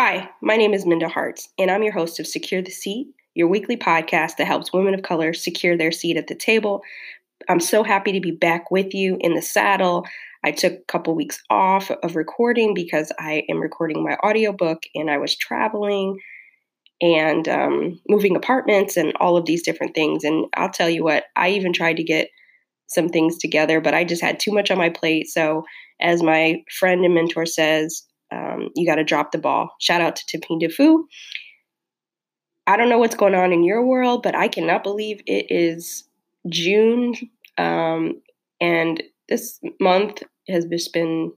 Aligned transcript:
Hi, 0.00 0.30
my 0.40 0.56
name 0.56 0.74
is 0.74 0.86
Minda 0.86 1.08
Harts, 1.08 1.48
and 1.58 1.72
I'm 1.72 1.82
your 1.82 1.92
host 1.92 2.20
of 2.20 2.26
Secure 2.28 2.62
the 2.62 2.70
Seat, 2.70 3.08
your 3.34 3.48
weekly 3.48 3.76
podcast 3.76 4.36
that 4.36 4.46
helps 4.46 4.72
women 4.72 4.94
of 4.94 5.02
color 5.02 5.32
secure 5.34 5.76
their 5.76 5.90
seat 5.90 6.16
at 6.16 6.28
the 6.28 6.36
table. 6.36 6.82
I'm 7.48 7.58
so 7.58 7.82
happy 7.82 8.12
to 8.12 8.20
be 8.20 8.30
back 8.30 8.70
with 8.70 8.94
you 8.94 9.16
in 9.18 9.34
the 9.34 9.42
saddle. 9.42 10.06
I 10.44 10.52
took 10.52 10.72
a 10.72 10.84
couple 10.86 11.16
weeks 11.16 11.42
off 11.50 11.90
of 11.90 12.14
recording 12.14 12.74
because 12.74 13.10
I 13.18 13.42
am 13.48 13.58
recording 13.58 14.04
my 14.04 14.16
audiobook 14.24 14.84
and 14.94 15.10
I 15.10 15.18
was 15.18 15.34
traveling 15.34 16.20
and 17.00 17.48
um, 17.48 18.00
moving 18.08 18.36
apartments 18.36 18.96
and 18.96 19.12
all 19.18 19.36
of 19.36 19.46
these 19.46 19.64
different 19.64 19.96
things. 19.96 20.22
And 20.22 20.46
I'll 20.54 20.70
tell 20.70 20.88
you 20.88 21.02
what, 21.02 21.24
I 21.34 21.48
even 21.48 21.72
tried 21.72 21.96
to 21.96 22.04
get 22.04 22.28
some 22.86 23.08
things 23.08 23.36
together, 23.36 23.80
but 23.80 23.94
I 23.94 24.04
just 24.04 24.22
had 24.22 24.38
too 24.38 24.52
much 24.52 24.70
on 24.70 24.78
my 24.78 24.90
plate. 24.90 25.26
So, 25.26 25.64
as 26.00 26.22
my 26.22 26.62
friend 26.78 27.04
and 27.04 27.14
mentor 27.14 27.46
says, 27.46 28.04
um, 28.30 28.68
you 28.74 28.86
got 28.86 28.96
to 28.96 29.04
drop 29.04 29.32
the 29.32 29.38
ball. 29.38 29.70
Shout 29.80 30.00
out 30.00 30.16
to 30.16 30.26
Tiffany 30.26 30.66
Dufu. 30.66 31.04
I 32.66 32.76
don't 32.76 32.90
know 32.90 32.98
what's 32.98 33.16
going 33.16 33.34
on 33.34 33.52
in 33.52 33.64
your 33.64 33.84
world, 33.84 34.22
but 34.22 34.34
I 34.34 34.48
cannot 34.48 34.82
believe 34.82 35.22
it 35.26 35.46
is 35.50 36.04
June. 36.48 37.14
Um, 37.56 38.20
and 38.60 39.02
this 39.28 39.58
month 39.80 40.22
has 40.48 40.66
just 40.66 40.92
been 40.92 41.32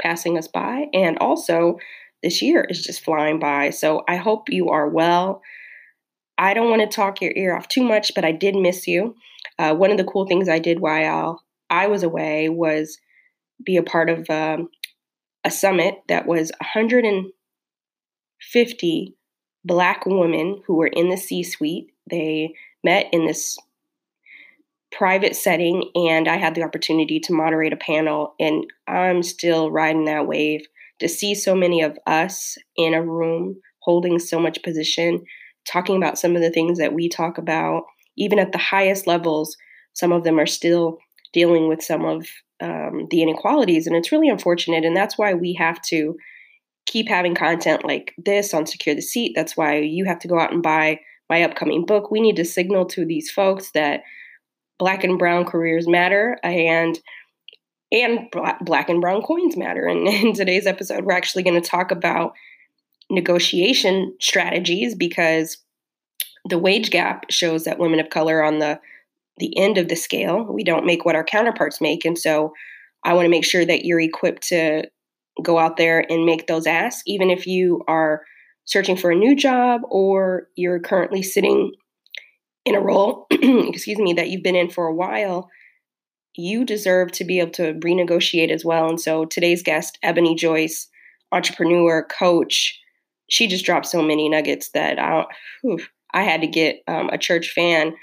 passing 0.00 0.36
us 0.36 0.48
by. 0.48 0.86
And 0.92 1.18
also, 1.18 1.78
this 2.22 2.42
year 2.42 2.66
is 2.68 2.82
just 2.82 3.04
flying 3.04 3.38
by. 3.38 3.70
So 3.70 4.02
I 4.08 4.16
hope 4.16 4.48
you 4.50 4.68
are 4.68 4.88
well. 4.88 5.42
I 6.38 6.52
don't 6.52 6.70
want 6.70 6.82
to 6.82 6.94
talk 6.94 7.22
your 7.22 7.32
ear 7.34 7.56
off 7.56 7.68
too 7.68 7.82
much, 7.82 8.12
but 8.14 8.24
I 8.24 8.32
did 8.32 8.54
miss 8.54 8.86
you. 8.86 9.14
Uh, 9.58 9.74
one 9.74 9.90
of 9.90 9.96
the 9.96 10.04
cool 10.04 10.26
things 10.26 10.48
I 10.48 10.58
did 10.58 10.80
while 10.80 11.42
I 11.70 11.86
was 11.86 12.02
away 12.02 12.48
was 12.48 12.98
be 13.64 13.76
a 13.76 13.82
part 13.82 14.10
of 14.10 14.28
um, 14.28 14.68
a 15.46 15.50
summit 15.50 16.02
that 16.08 16.26
was 16.26 16.50
150 16.60 19.16
Black 19.64 20.04
women 20.04 20.60
who 20.66 20.76
were 20.76 20.88
in 20.88 21.08
the 21.08 21.16
C 21.16 21.42
suite. 21.44 21.92
They 22.10 22.52
met 22.84 23.06
in 23.12 23.24
this 23.26 23.56
private 24.92 25.34
setting, 25.36 25.90
and 25.94 26.28
I 26.28 26.36
had 26.36 26.56
the 26.56 26.64
opportunity 26.64 27.20
to 27.20 27.32
moderate 27.32 27.72
a 27.72 27.76
panel. 27.76 28.34
And 28.40 28.66
I'm 28.88 29.22
still 29.22 29.70
riding 29.70 30.06
that 30.06 30.26
wave 30.26 30.66
to 30.98 31.08
see 31.08 31.32
so 31.34 31.54
many 31.54 31.80
of 31.80 31.96
us 32.06 32.58
in 32.76 32.92
a 32.94 33.02
room 33.02 33.54
holding 33.82 34.18
so 34.18 34.40
much 34.40 34.62
position, 34.64 35.24
talking 35.66 35.96
about 35.96 36.18
some 36.18 36.34
of 36.34 36.42
the 36.42 36.50
things 36.50 36.78
that 36.78 36.92
we 36.92 37.08
talk 37.08 37.38
about, 37.38 37.84
even 38.16 38.40
at 38.40 38.50
the 38.50 38.58
highest 38.58 39.06
levels. 39.06 39.56
Some 39.94 40.10
of 40.10 40.24
them 40.24 40.40
are 40.40 40.46
still 40.46 40.98
dealing 41.36 41.68
with 41.68 41.82
some 41.82 42.06
of 42.06 42.26
um, 42.62 43.08
the 43.10 43.20
inequalities. 43.20 43.86
And 43.86 43.94
it's 43.94 44.10
really 44.10 44.30
unfortunate. 44.30 44.86
And 44.86 44.96
that's 44.96 45.18
why 45.18 45.34
we 45.34 45.52
have 45.52 45.82
to 45.82 46.16
keep 46.86 47.08
having 47.08 47.34
content 47.34 47.84
like 47.84 48.14
this 48.16 48.54
on 48.54 48.64
Secure 48.64 48.94
the 48.94 49.02
Seat. 49.02 49.32
That's 49.36 49.54
why 49.54 49.80
you 49.80 50.06
have 50.06 50.18
to 50.20 50.28
go 50.28 50.40
out 50.40 50.50
and 50.50 50.62
buy 50.62 50.98
my 51.28 51.42
upcoming 51.42 51.84
book. 51.84 52.10
We 52.10 52.22
need 52.22 52.36
to 52.36 52.44
signal 52.46 52.86
to 52.86 53.04
these 53.04 53.30
folks 53.30 53.72
that 53.72 54.00
black 54.78 55.04
and 55.04 55.18
brown 55.18 55.44
careers 55.44 55.86
matter 55.86 56.38
and 56.42 56.98
and 57.92 58.30
black 58.62 58.88
and 58.88 59.02
brown 59.02 59.20
coins 59.20 59.58
matter. 59.58 59.86
And 59.86 60.08
in 60.24 60.32
today's 60.32 60.66
episode, 60.66 61.04
we're 61.04 61.12
actually 61.12 61.42
going 61.42 61.60
to 61.60 61.68
talk 61.68 61.90
about 61.90 62.32
negotiation 63.10 64.16
strategies 64.20 64.94
because 64.94 65.58
the 66.48 66.58
wage 66.58 66.90
gap 66.90 67.26
shows 67.30 67.64
that 67.64 67.78
women 67.78 68.00
of 68.00 68.08
color 68.08 68.42
on 68.42 68.58
the 68.58 68.80
the 69.38 69.56
end 69.58 69.78
of 69.78 69.88
the 69.88 69.96
scale. 69.96 70.44
We 70.44 70.64
don't 70.64 70.86
make 70.86 71.04
what 71.04 71.16
our 71.16 71.24
counterparts 71.24 71.80
make. 71.80 72.04
And 72.04 72.18
so 72.18 72.52
I 73.04 73.12
want 73.12 73.26
to 73.26 73.30
make 73.30 73.44
sure 73.44 73.64
that 73.64 73.84
you're 73.84 74.00
equipped 74.00 74.48
to 74.48 74.84
go 75.42 75.58
out 75.58 75.76
there 75.76 76.04
and 76.10 76.24
make 76.24 76.46
those 76.46 76.66
asks, 76.66 77.02
even 77.06 77.30
if 77.30 77.46
you 77.46 77.82
are 77.86 78.22
searching 78.64 78.96
for 78.96 79.10
a 79.10 79.16
new 79.16 79.36
job 79.36 79.82
or 79.90 80.48
you're 80.56 80.80
currently 80.80 81.22
sitting 81.22 81.72
in 82.64 82.74
a 82.74 82.80
role, 82.80 83.26
excuse 83.30 83.98
me, 83.98 84.12
that 84.14 84.28
you've 84.28 84.42
been 84.42 84.56
in 84.56 84.70
for 84.70 84.86
a 84.86 84.94
while. 84.94 85.48
You 86.34 86.64
deserve 86.64 87.12
to 87.12 87.24
be 87.24 87.40
able 87.40 87.52
to 87.52 87.74
renegotiate 87.74 88.50
as 88.50 88.64
well. 88.64 88.88
And 88.88 89.00
so 89.00 89.24
today's 89.24 89.62
guest, 89.62 89.98
Ebony 90.02 90.34
Joyce, 90.34 90.88
entrepreneur, 91.32 92.04
coach, 92.04 92.78
she 93.28 93.46
just 93.46 93.64
dropped 93.64 93.86
so 93.86 94.02
many 94.02 94.28
nuggets 94.28 94.70
that 94.70 94.98
I, 94.98 95.24
whew, 95.62 95.78
I 96.12 96.22
had 96.22 96.40
to 96.42 96.46
get 96.46 96.82
um, 96.88 97.08
a 97.10 97.18
church 97.18 97.50
fan 97.50 97.94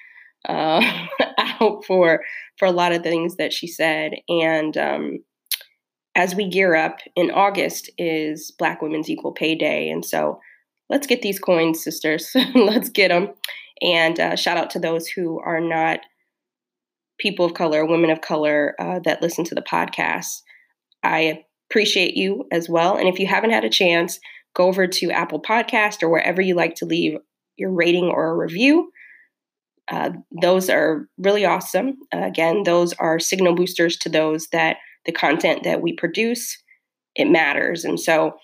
uh, 0.48 0.82
out 1.38 1.86
for 1.86 2.22
for 2.58 2.66
a 2.68 2.72
lot 2.72 2.92
of 2.92 3.04
things 3.04 3.36
that 3.38 3.54
she 3.54 3.68
said. 3.68 4.14
And 4.30 4.78
um, 4.78 5.20
as 6.16 6.36
we 6.36 6.50
gear 6.50 6.76
up 6.76 7.00
in 7.16 7.32
August 7.32 7.90
is 7.98 8.52
Black 8.52 8.82
Women's 8.82 9.10
Equal 9.10 9.32
Pay 9.32 9.56
Day, 9.56 9.90
and 9.90 10.06
so 10.06 10.40
let's 10.90 11.08
get 11.08 11.22
these 11.22 11.40
coins, 11.40 11.84
sisters. 11.84 12.32
let's 12.56 12.90
get 12.90 13.10
them. 13.10 13.30
And 13.82 14.20
uh, 14.20 14.36
shout 14.36 14.58
out 14.58 14.70
to 14.72 14.80
those 14.80 15.08
who 15.08 15.40
are 15.40 15.60
not 15.60 16.00
people 17.20 17.46
of 17.46 17.54
color, 17.54 17.86
women 17.86 18.10
of 18.10 18.22
color 18.22 18.76
uh, 18.80 19.00
that 19.06 19.22
listen 19.22 19.44
to 19.46 19.56
the 19.56 19.62
podcast. 19.62 20.42
I 21.04 21.46
appreciate 21.70 22.16
you 22.16 22.46
as 22.52 22.70
well. 22.70 22.98
And 22.98 23.08
if 23.08 23.20
you 23.20 23.28
haven't 23.28 23.52
had 23.52 23.64
a 23.64 23.70
chance, 23.70 24.20
go 24.56 24.68
over 24.68 24.88
to 24.88 25.12
Apple 25.12 25.42
Podcast 25.42 26.04
or 26.04 26.10
wherever 26.10 26.42
you 26.42 26.56
like 26.56 26.76
to 26.76 26.86
leave 26.86 27.18
your 27.58 27.72
rating 27.72 28.06
or 28.06 28.30
a 28.30 28.36
review. 28.36 28.92
Uh, 29.92 30.12
those 30.42 30.70
are 30.70 31.08
really 31.18 31.46
awesome. 31.46 31.98
Uh, 32.14 32.24
again, 32.24 32.64
those 32.64 32.94
are 32.94 33.20
signal 33.20 33.56
boosters 33.56 33.98
to 33.98 34.10
those 34.10 34.48
that 34.48 34.78
the 35.06 35.12
content 35.12 35.64
that 35.64 35.82
we 35.82 35.94
produce 35.94 36.58
it 37.16 37.30
matters. 37.30 37.84
And 37.84 38.00
so, 38.00 38.38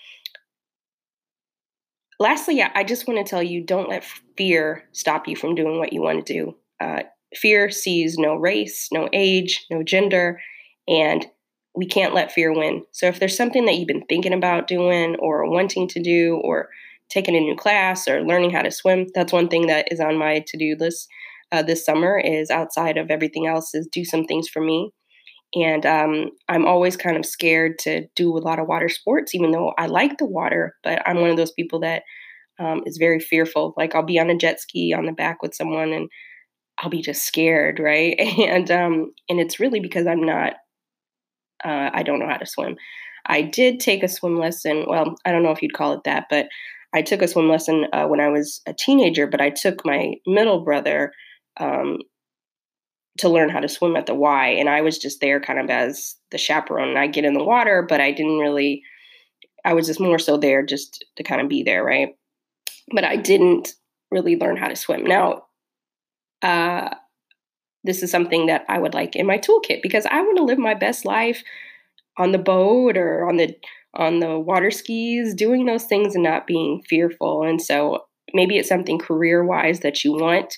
lastly, 2.18 2.62
I 2.62 2.84
just 2.84 3.08
want 3.08 3.24
to 3.24 3.28
tell 3.28 3.42
you: 3.42 3.64
don't 3.64 3.88
let 3.88 4.04
fear 4.36 4.84
stop 4.92 5.26
you 5.26 5.36
from 5.36 5.54
doing 5.54 5.78
what 5.78 5.92
you 5.92 6.02
want 6.02 6.26
to 6.26 6.32
do. 6.32 6.56
Uh, 6.78 7.02
fear 7.34 7.70
sees 7.70 8.18
no 8.18 8.34
race, 8.34 8.88
no 8.92 9.08
age, 9.12 9.66
no 9.70 9.82
gender, 9.82 10.40
and 10.86 11.26
we 11.74 11.86
can't 11.86 12.14
let 12.14 12.32
fear 12.32 12.52
win. 12.52 12.84
So, 12.92 13.06
if 13.06 13.18
there's 13.18 13.36
something 13.36 13.64
that 13.64 13.76
you've 13.76 13.88
been 13.88 14.06
thinking 14.06 14.34
about 14.34 14.68
doing 14.68 15.16
or 15.16 15.50
wanting 15.50 15.88
to 15.88 16.02
do, 16.02 16.38
or 16.44 16.68
taking 17.08 17.34
a 17.34 17.40
new 17.40 17.56
class 17.56 18.06
or 18.06 18.22
learning 18.22 18.50
how 18.50 18.62
to 18.62 18.70
swim, 18.70 19.06
that's 19.14 19.32
one 19.32 19.48
thing 19.48 19.66
that 19.66 19.90
is 19.90 20.00
on 20.00 20.16
my 20.16 20.44
to 20.46 20.56
do 20.56 20.76
list 20.78 21.08
uh, 21.52 21.62
this 21.62 21.84
summer 21.84 22.18
is 22.18 22.50
outside 22.50 22.96
of 22.96 23.10
everything 23.10 23.46
else 23.46 23.74
is 23.74 23.88
do 23.90 24.04
some 24.04 24.24
things 24.24 24.48
for 24.48 24.60
me. 24.62 24.90
And 25.54 25.84
um, 25.84 26.30
i'm 26.48 26.64
always 26.64 26.96
kind 26.96 27.16
of 27.16 27.26
scared 27.26 27.78
to 27.80 28.06
do 28.14 28.36
a 28.36 28.38
lot 28.38 28.60
of 28.60 28.68
water 28.68 28.88
sports 28.88 29.34
even 29.34 29.50
though 29.50 29.72
i 29.78 29.86
like 29.86 30.18
the 30.18 30.24
water 30.24 30.76
but 30.84 31.02
i'm 31.06 31.20
one 31.20 31.30
of 31.30 31.36
those 31.36 31.52
people 31.52 31.80
that 31.80 32.02
um, 32.60 32.82
is 32.86 32.98
very 32.98 33.18
fearful. 33.18 33.74
Like 33.76 33.94
i'll 33.94 34.04
be 34.04 34.18
on 34.18 34.30
a 34.30 34.36
jet 34.36 34.60
ski 34.60 34.94
on 34.96 35.06
the 35.06 35.12
back 35.12 35.42
with 35.42 35.54
someone 35.54 35.92
and 35.92 36.08
i'll 36.78 36.90
be 36.90 37.02
just 37.02 37.24
scared 37.26 37.80
right? 37.80 38.18
And 38.38 38.70
um, 38.70 39.12
and 39.28 39.40
it's 39.40 39.58
really 39.58 39.80
because 39.80 40.06
i'm 40.06 40.24
not 40.24 40.54
uh, 41.64 41.90
i 41.92 42.02
don't 42.02 42.20
know 42.20 42.28
how 42.28 42.36
to 42.36 42.46
swim. 42.46 42.76
I 43.26 43.42
did 43.42 43.80
take 43.80 44.02
a 44.02 44.08
swim 44.08 44.38
lesson 44.38 44.84
well 44.88 45.14
i 45.24 45.32
don't 45.32 45.42
know 45.42 45.50
if 45.50 45.62
you'd 45.62 45.74
call 45.74 45.92
it 45.94 46.04
that 46.04 46.26
but 46.30 46.46
i 46.94 47.02
took 47.02 47.22
a 47.22 47.28
swim 47.28 47.48
lesson 47.48 47.86
uh, 47.92 48.06
when 48.06 48.20
i 48.20 48.28
was 48.28 48.60
a 48.66 48.72
teenager 48.72 49.26
but 49.26 49.40
i 49.40 49.50
took 49.50 49.84
my 49.84 50.14
middle 50.26 50.64
brother 50.64 51.12
um, 51.60 51.98
to 53.18 53.28
learn 53.28 53.50
how 53.50 53.60
to 53.60 53.68
swim 53.68 53.96
at 53.96 54.06
the 54.06 54.14
Y. 54.14 54.48
And 54.48 54.68
I 54.68 54.80
was 54.80 54.98
just 54.98 55.20
there 55.20 55.40
kind 55.40 55.58
of 55.58 55.68
as 55.70 56.16
the 56.30 56.38
chaperone. 56.38 56.96
I 56.96 57.06
get 57.06 57.24
in 57.24 57.34
the 57.34 57.44
water, 57.44 57.84
but 57.88 58.00
I 58.00 58.12
didn't 58.12 58.38
really, 58.38 58.82
I 59.64 59.74
was 59.74 59.86
just 59.86 60.00
more 60.00 60.18
so 60.18 60.36
there 60.36 60.64
just 60.64 61.04
to 61.16 61.22
kind 61.22 61.40
of 61.40 61.48
be 61.48 61.62
there, 61.62 61.84
right? 61.84 62.16
But 62.92 63.04
I 63.04 63.16
didn't 63.16 63.74
really 64.10 64.36
learn 64.36 64.56
how 64.56 64.68
to 64.68 64.76
swim. 64.76 65.04
Now, 65.04 65.44
uh, 66.42 66.90
this 67.84 68.02
is 68.02 68.10
something 68.10 68.46
that 68.46 68.64
I 68.68 68.78
would 68.78 68.94
like 68.94 69.16
in 69.16 69.26
my 69.26 69.38
toolkit 69.38 69.82
because 69.82 70.06
I 70.06 70.20
want 70.22 70.38
to 70.38 70.44
live 70.44 70.58
my 70.58 70.74
best 70.74 71.04
life 71.04 71.42
on 72.18 72.32
the 72.32 72.38
boat 72.38 72.96
or 72.96 73.28
on 73.28 73.36
the 73.36 73.54
on 73.94 74.20
the 74.20 74.38
water 74.38 74.70
skis, 74.70 75.34
doing 75.34 75.66
those 75.66 75.84
things 75.84 76.14
and 76.14 76.22
not 76.22 76.46
being 76.46 76.80
fearful. 76.88 77.42
And 77.42 77.60
so 77.60 78.04
maybe 78.32 78.56
it's 78.56 78.68
something 78.68 79.00
career 79.00 79.44
wise 79.44 79.80
that 79.80 80.04
you 80.04 80.12
want 80.12 80.56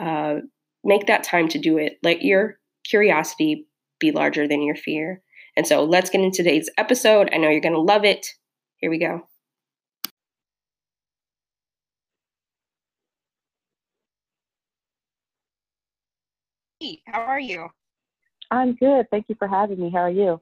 uh, 0.00 0.40
make 0.82 1.06
that 1.06 1.22
time 1.22 1.48
to 1.48 1.58
do 1.58 1.78
it. 1.78 1.98
Let 2.02 2.22
your 2.22 2.58
curiosity 2.84 3.66
be 3.98 4.10
larger 4.10 4.48
than 4.48 4.62
your 4.62 4.76
fear. 4.76 5.22
And 5.56 5.66
so 5.66 5.84
let's 5.84 6.10
get 6.10 6.22
into 6.22 6.38
today's 6.38 6.70
episode. 6.78 7.28
I 7.32 7.36
know 7.36 7.50
you're 7.50 7.60
going 7.60 7.74
to 7.74 7.80
love 7.80 8.04
it. 8.04 8.26
Here 8.76 8.90
we 8.90 8.98
go. 8.98 9.22
Hey, 16.80 17.02
how 17.06 17.20
are 17.20 17.40
you? 17.40 17.68
I'm 18.50 18.74
good. 18.74 19.06
Thank 19.10 19.26
you 19.28 19.34
for 19.38 19.46
having 19.46 19.78
me. 19.78 19.90
How 19.90 20.00
are 20.00 20.10
you? 20.10 20.40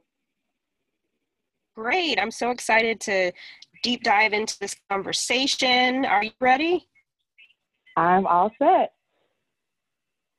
Great. 1.75 2.21
I'm 2.21 2.31
so 2.31 2.51
excited 2.51 3.01
to 3.03 3.33
deep 3.83 4.05
dive 4.05 4.33
into 4.33 4.57
this 4.61 4.77
conversation. 4.89 6.05
Are 6.05 6.23
you 6.23 6.31
ready? 6.41 6.89
I'm 7.97 8.27
all 8.27 8.51
set. 8.59 8.93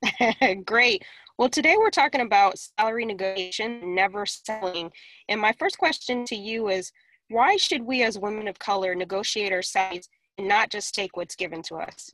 Great. 0.66 1.04
Well, 1.38 1.50
today 1.50 1.76
we're 1.78 1.90
talking 1.90 2.22
about 2.22 2.60
salary 2.60 3.06
negotiation, 3.06 3.96
never 3.96 4.26
selling. 4.26 4.92
And 5.30 5.40
my 5.40 5.54
first 5.58 5.78
question 5.78 6.26
to 6.26 6.36
you 6.36 6.70
is 6.70 6.92
why 7.30 7.58
should 7.58 7.84
we 7.84 8.04
as 8.04 8.18
women 8.18 8.48
of 8.48 8.60
color 8.60 8.96
negotiate 8.96 9.54
our 9.54 9.62
salaries 9.62 10.10
and 10.38 10.48
not 10.48 10.70
just 10.70 10.94
take 10.94 11.16
what's 11.16 11.36
given 11.36 11.62
to 11.64 11.76
us? 11.76 12.12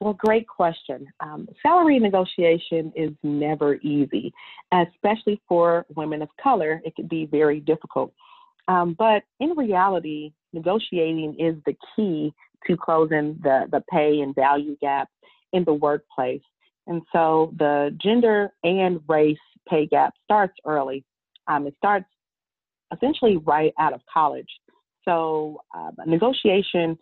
Well, 0.00 0.14
great 0.14 0.48
question. 0.48 1.06
Um, 1.20 1.46
salary 1.62 1.98
negotiation 1.98 2.90
is 2.96 3.10
never 3.22 3.74
easy, 3.76 4.32
especially 4.72 5.42
for 5.46 5.84
women 5.94 6.22
of 6.22 6.30
color. 6.42 6.80
It 6.84 6.96
can 6.96 7.06
be 7.06 7.26
very 7.26 7.60
difficult. 7.60 8.14
Um, 8.66 8.96
but 8.98 9.24
in 9.40 9.50
reality, 9.50 10.32
negotiating 10.54 11.36
is 11.38 11.56
the 11.66 11.76
key 11.94 12.32
to 12.66 12.76
closing 12.76 13.38
the, 13.42 13.66
the 13.70 13.82
pay 13.90 14.20
and 14.20 14.34
value 14.34 14.76
gap 14.80 15.08
in 15.52 15.64
the 15.64 15.74
workplace. 15.74 16.42
And 16.86 17.02
so 17.12 17.54
the 17.58 17.96
gender 18.02 18.52
and 18.64 19.00
race 19.08 19.38
pay 19.68 19.86
gap 19.86 20.14
starts 20.24 20.54
early. 20.66 21.04
Um, 21.46 21.66
it 21.66 21.74
starts 21.76 22.06
essentially 22.92 23.36
right 23.38 23.72
out 23.78 23.92
of 23.92 24.00
college. 24.12 24.48
So 25.04 25.60
um, 25.74 25.94
negotiation, 26.06 26.98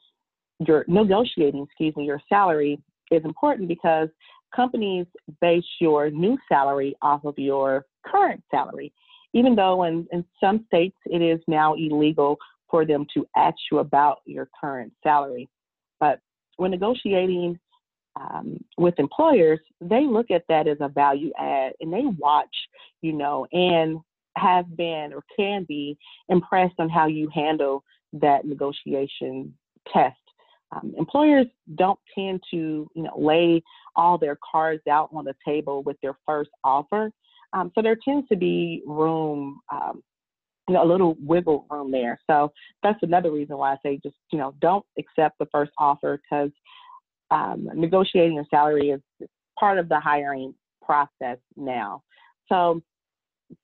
your 0.67 0.85
negotiating, 0.89 1.65
excuse 1.65 1.97
me, 1.97 2.05
your 2.05 2.21
salary 2.29 2.81
is 3.11 3.25
important 3.25 3.69
because 3.69 4.09
companies 4.55 5.07
base 5.41 5.65
your 5.81 6.11
new 6.11 6.37
salary 6.49 6.95
off 7.03 7.25
of 7.25 7.39
your 7.39 7.87
current 8.07 8.43
salary, 8.51 8.93
even 9.33 9.55
though 9.55 9.85
in, 9.85 10.07
in 10.13 10.25
some 10.41 10.65
states 10.67 10.97
it 11.07 11.23
is 11.23 11.41
now 11.47 11.75
illegal 11.75 12.37
for 12.71 12.85
them 12.85 13.07
to 13.15 13.27
ask 13.37 13.57
you 13.71 13.79
about 13.79 14.19
your 14.27 14.49
current 14.59 14.93
salary. 15.03 15.49
But 16.01 16.21
when 16.57 16.71
negotiating 16.71 17.59
um, 18.19 18.59
with 18.77 18.95
employers, 18.99 19.61
they 19.81 20.05
look 20.05 20.31
at 20.31 20.45
that 20.49 20.67
as 20.67 20.79
a 20.81 20.89
value 20.89 21.33
add 21.39 21.73
and 21.81 21.93
they 21.93 22.05
watch, 22.19 22.55
you 23.03 23.13
know, 23.13 23.47
and 23.53 24.01
have 24.37 24.77
been 24.77 25.13
or 25.13 25.23
can 25.37 25.65
be 25.69 25.97
impressed 26.29 26.75
on 26.79 26.89
how 26.89 27.07
you 27.07 27.29
handle 27.35 27.85
that 28.13 28.45
negotiation 28.45 29.55
test. 29.93 30.17
Um, 30.73 30.95
employers 30.99 31.47
don't 31.77 31.99
tend 32.15 32.43
to, 32.51 32.91
you 32.95 33.03
know, 33.03 33.15
lay 33.17 33.63
all 33.97 34.19
their 34.19 34.39
cards 34.51 34.83
out 34.89 35.11
on 35.13 35.25
the 35.25 35.35
table 35.47 35.83
with 35.83 35.97
their 36.03 36.17
first 36.27 36.51
offer. 36.63 37.11
Um, 37.53 37.73
so 37.75 37.83
there 37.83 37.97
tends 38.05 38.29
to 38.29 38.37
be 38.37 38.83
room, 38.87 39.61
um, 39.73 40.03
you 40.69 40.75
know, 40.75 40.85
a 40.85 40.87
little 40.87 41.17
wiggle 41.21 41.67
room 41.71 41.91
there. 41.91 42.21
So 42.29 42.53
that's 42.83 42.99
another 43.03 43.33
reason 43.33 43.57
why 43.57 43.73
I 43.73 43.77
say 43.83 43.99
just, 44.03 44.17
you 44.31 44.39
know, 44.39 44.55
don't 44.61 44.85
accept 44.99 45.39
the 45.39 45.47
first 45.51 45.73
offer 45.79 46.21
because 46.23 46.51
um, 47.31 47.69
negotiating 47.75 48.39
a 48.39 48.45
salary 48.51 48.91
is 48.91 49.01
part 49.59 49.79
of 49.79 49.89
the 49.89 50.01
hiring 50.01 50.55
process 50.83 51.39
now. 51.57 52.03
So 52.49 52.83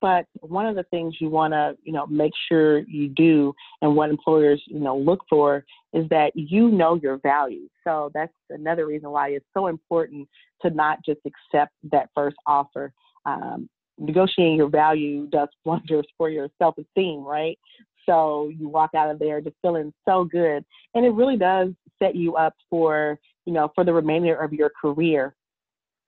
but 0.00 0.24
one 0.40 0.66
of 0.66 0.76
the 0.76 0.84
things 0.84 1.16
you 1.20 1.28
want 1.28 1.52
to 1.52 1.76
you 1.82 1.92
know 1.92 2.06
make 2.06 2.32
sure 2.48 2.78
you 2.80 3.08
do 3.08 3.54
and 3.82 3.94
what 3.94 4.10
employers 4.10 4.62
you 4.66 4.80
know 4.80 4.96
look 4.96 5.20
for 5.28 5.64
is 5.92 6.08
that 6.08 6.32
you 6.34 6.70
know 6.70 6.94
your 6.96 7.18
value. 7.18 7.68
So 7.84 8.10
that's 8.14 8.32
another 8.50 8.86
reason 8.86 9.10
why 9.10 9.30
it's 9.30 9.46
so 9.54 9.66
important 9.66 10.28
to 10.62 10.70
not 10.70 11.04
just 11.04 11.20
accept 11.26 11.72
that 11.90 12.08
first 12.14 12.36
offer. 12.46 12.92
Um, 13.26 13.68
negotiating 13.98 14.56
your 14.56 14.68
value 14.68 15.26
does 15.26 15.48
wonders 15.64 16.06
for 16.16 16.30
your 16.30 16.48
self-esteem 16.58 17.22
right? 17.24 17.58
So 18.06 18.50
you 18.54 18.68
walk 18.68 18.90
out 18.94 19.10
of 19.10 19.18
there 19.18 19.40
just 19.40 19.56
feeling 19.62 19.92
so 20.06 20.24
good. 20.24 20.64
And 20.94 21.06
it 21.06 21.10
really 21.10 21.36
does 21.36 21.70
set 21.98 22.14
you 22.14 22.36
up 22.36 22.54
for 22.68 23.18
you 23.46 23.52
know 23.52 23.70
for 23.74 23.84
the 23.84 23.92
remainder 23.92 24.36
of 24.36 24.52
your 24.52 24.70
career 24.70 25.34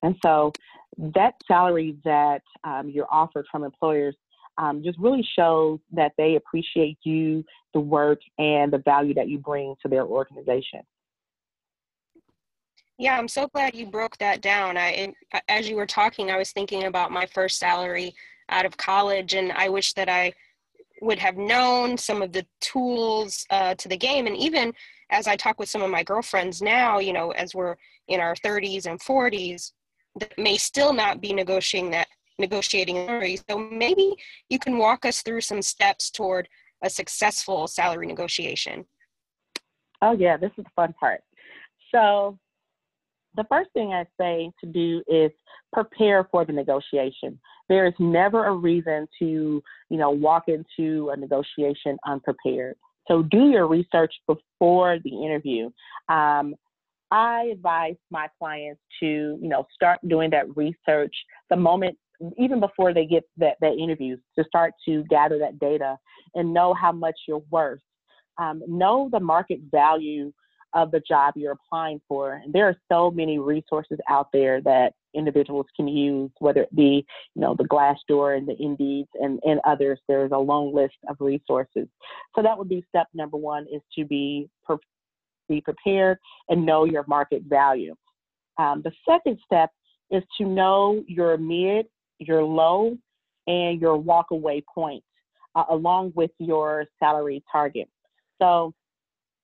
and 0.03 0.17
so 0.25 0.53
that 0.99 1.35
salary 1.47 1.97
that 2.05 2.43
um, 2.65 2.89
you're 2.89 3.13
offered 3.13 3.47
from 3.51 3.65
employers 3.65 4.15
um, 4.59 4.83
just 4.83 4.99
really 4.99 5.27
shows 5.37 5.79
that 5.93 6.13
they 6.17 6.37
appreciate 6.37 6.99
you, 7.03 7.45
the 7.75 7.81
work, 7.81 8.21
and 8.39 8.73
the 8.73 8.79
value 8.79 9.15
that 9.15 9.29
you 9.29 9.39
bring 9.39 9.75
to 9.83 9.89
their 9.89 10.05
organization. 10.05 10.81
Yeah, 12.99 13.19
I'm 13.19 13.29
so 13.29 13.49
glad 13.49 13.75
you 13.75 13.87
broke 13.87 14.17
that 14.19 14.41
down. 14.41 14.79
I, 14.79 15.13
as 15.49 15.69
you 15.69 15.77
were 15.77 15.87
talking, 15.87 16.31
I 16.31 16.39
was 16.39 16.53
thinking 16.53 16.85
about 16.85 17.13
my 17.13 17.27
first 17.27 17.59
salary 17.59 18.15
out 18.49 18.65
of 18.65 18.79
college, 18.79 19.35
and 19.35 19.53
I 19.53 19.69
wish 19.69 19.93
that 19.95 20.09
I 20.09 20.33
would 21.01 21.19
have 21.19 21.37
known 21.37 21.97
some 21.97 22.23
of 22.23 22.33
the 22.33 22.47
tools 22.61 23.47
uh, 23.51 23.75
to 23.75 23.89
the 23.89 23.97
game. 23.97 24.27
And 24.27 24.37
even 24.37 24.73
as 25.11 25.27
I 25.27 25.37
talk 25.37 25.59
with 25.59 25.69
some 25.69 25.83
of 25.83 25.91
my 25.91 26.03
girlfriends 26.03 26.63
now, 26.63 26.99
you 26.99 27.13
know, 27.13 27.31
as 27.33 27.55
we're 27.55 27.77
in 28.09 28.21
our 28.21 28.35
30s 28.35 28.87
and 28.87 29.01
40s, 29.01 29.73
that 30.21 30.37
may 30.39 30.57
still 30.57 30.93
not 30.93 31.21
be 31.21 31.33
negotiating 31.33 31.91
that 31.91 32.09
negotiating 32.39 33.07
salary. 33.07 33.39
So 33.49 33.59
maybe 33.59 34.15
you 34.51 34.59
can 34.59 34.79
walk 34.79 35.07
us 35.07 35.23
through 35.23 35.41
some 35.41 35.63
steps 35.63 36.11
toward 36.11 36.49
a 36.83 36.91
successful 36.91 37.67
salary 37.67 38.07
negotiation. 38.07 38.85
Oh 40.03 40.13
yeah, 40.13 40.37
this 40.37 40.51
is 40.59 40.65
the 40.65 40.71
fun 40.77 40.95
part. 41.01 41.23
So 41.95 42.39
the 43.37 43.45
first 43.51 43.71
thing 43.73 43.93
I 43.93 44.07
say 44.21 44.51
to 44.63 44.67
do 44.67 45.03
is 45.07 45.31
prepare 45.73 46.29
for 46.31 46.45
the 46.45 46.53
negotiation. 46.53 47.39
There 47.69 47.87
is 47.87 47.95
never 47.99 48.47
a 48.47 48.55
reason 48.55 49.09
to, 49.19 49.63
you 49.91 49.99
know, 49.99 50.11
walk 50.11 50.45
into 50.49 51.11
a 51.11 51.17
negotiation 51.17 51.97
unprepared. 52.07 52.77
So 53.09 53.23
do 53.23 53.49
your 53.49 53.67
research 53.67 54.15
before 54.27 54.99
the 55.05 55.11
interview. 55.11 55.71
Um, 56.09 56.55
I 57.11 57.51
advise 57.53 57.97
my 58.11 58.29
clients 58.39 58.81
to, 59.01 59.07
you 59.07 59.49
know, 59.49 59.67
start 59.73 60.01
doing 60.09 60.31
that 60.31 60.57
research 60.57 61.15
the 61.51 61.57
moment, 61.57 61.97
even 62.37 62.59
before 62.59 62.93
they 62.93 63.07
get 63.07 63.25
that, 63.37 63.57
that 63.61 63.75
interviews, 63.79 64.19
to 64.37 64.45
start 64.45 64.73
to 64.89 65.05
gather 65.05 65.39
that 65.39 65.59
data 65.59 65.97
and 66.35 66.53
know 66.53 66.75
how 66.75 66.91
much 66.91 67.15
you're 67.29 67.43
worth. 67.51 67.81
Um, 68.39 68.63
know 68.67 69.09
the 69.11 69.21
market 69.21 69.61
value 69.71 70.33
of 70.75 70.91
the 70.91 71.01
job 71.01 71.35
you're 71.37 71.53
applying 71.53 72.01
for. 72.09 72.35
And 72.35 72.53
there 72.53 72.69
are 72.69 72.77
so 72.91 73.11
many 73.11 73.39
resources 73.39 73.99
out 74.11 74.29
there 74.33 74.61
that 74.63 74.93
individuals 75.17 75.67
can 75.75 75.89
use, 75.89 76.31
whether 76.39 76.63
it 76.63 76.75
be, 76.75 77.05
you 77.35 77.43
know, 77.43 77.55
the 77.57 77.65
Glassdoor 77.65 78.37
and 78.37 78.47
the 78.47 78.55
Indeeds 78.55 79.09
and, 79.15 79.41
and 79.45 79.61
others. 79.67 79.99
There's 80.09 80.33
a 80.33 80.39
long 80.39 80.75
list 80.75 80.97
of 81.09 81.17
resources. 81.21 81.89
So 82.35 82.43
that 82.43 82.57
would 82.57 82.69
be 82.69 82.85
step 82.89 83.07
number 83.15 83.37
one 83.37 83.67
is 83.73 83.83
to 83.99 84.05
be 84.05 84.49
be 85.49 85.61
prepared 85.61 86.19
and 86.49 86.67
know 86.67 86.85
your 86.85 87.05
market 87.07 87.43
value. 87.47 87.95
Um, 88.59 88.83
the 88.83 88.93
second 89.09 89.39
step 89.45 89.71
is 90.11 90.23
to 90.39 90.47
know 90.47 91.05
your 91.07 91.37
mid, 91.37 91.87
your 92.19 92.43
low, 92.43 92.97
and 93.47 93.81
your 93.81 94.01
walkaway 94.01 94.63
points 94.73 95.07
uh, 95.55 95.65
along 95.71 96.13
with 96.15 96.31
your 96.39 96.87
salary 96.99 97.43
target. 97.51 97.89
So, 98.41 98.75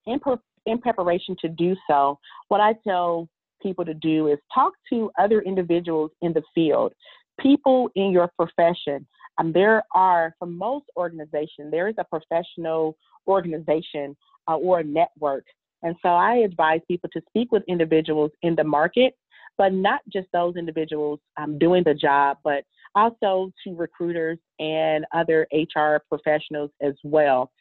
in, 0.05 0.19
in 0.65 0.79
preparation 0.79 1.35
to 1.41 1.49
do 1.49 1.75
so, 1.89 2.19
what 2.49 2.59
I 2.59 2.73
tell 2.85 3.29
people 3.63 3.85
to 3.85 3.93
do 3.93 4.27
is 4.27 4.37
talk 4.53 4.73
to 4.91 5.09
other 5.17 5.41
individuals 5.41 6.11
in 6.21 6.33
the 6.33 6.43
field, 6.53 6.93
people 7.39 7.89
in 7.95 8.11
your 8.11 8.29
profession. 8.37 9.07
Um, 9.39 9.51
there 9.51 9.81
are, 9.95 10.35
for 10.37 10.45
most 10.45 10.85
organizations, 10.95 11.71
there 11.71 11.87
is 11.87 11.95
a 11.97 12.03
professional 12.03 12.95
organization 13.27 14.15
uh, 14.47 14.57
or 14.57 14.81
a 14.81 14.83
network 14.83 15.45
and 15.83 15.95
so 16.01 16.09
I 16.09 16.37
advise 16.37 16.79
people 16.87 17.09
to 17.13 17.21
speak 17.27 17.51
with 17.51 17.63
individuals 17.67 18.31
in 18.41 18.55
the 18.55 18.63
market, 18.63 19.15
but 19.57 19.73
not 19.73 19.99
just 20.11 20.27
those 20.33 20.55
individuals 20.55 21.19
um, 21.37 21.59
doing 21.59 21.83
the 21.83 21.93
job, 21.93 22.37
but 22.43 22.63
also 22.95 23.51
to 23.63 23.75
recruiters 23.75 24.39
and 24.59 25.05
other 25.13 25.45
HR 25.53 25.97
professionals 26.09 26.71
as 26.81 26.93
well. 27.03 27.51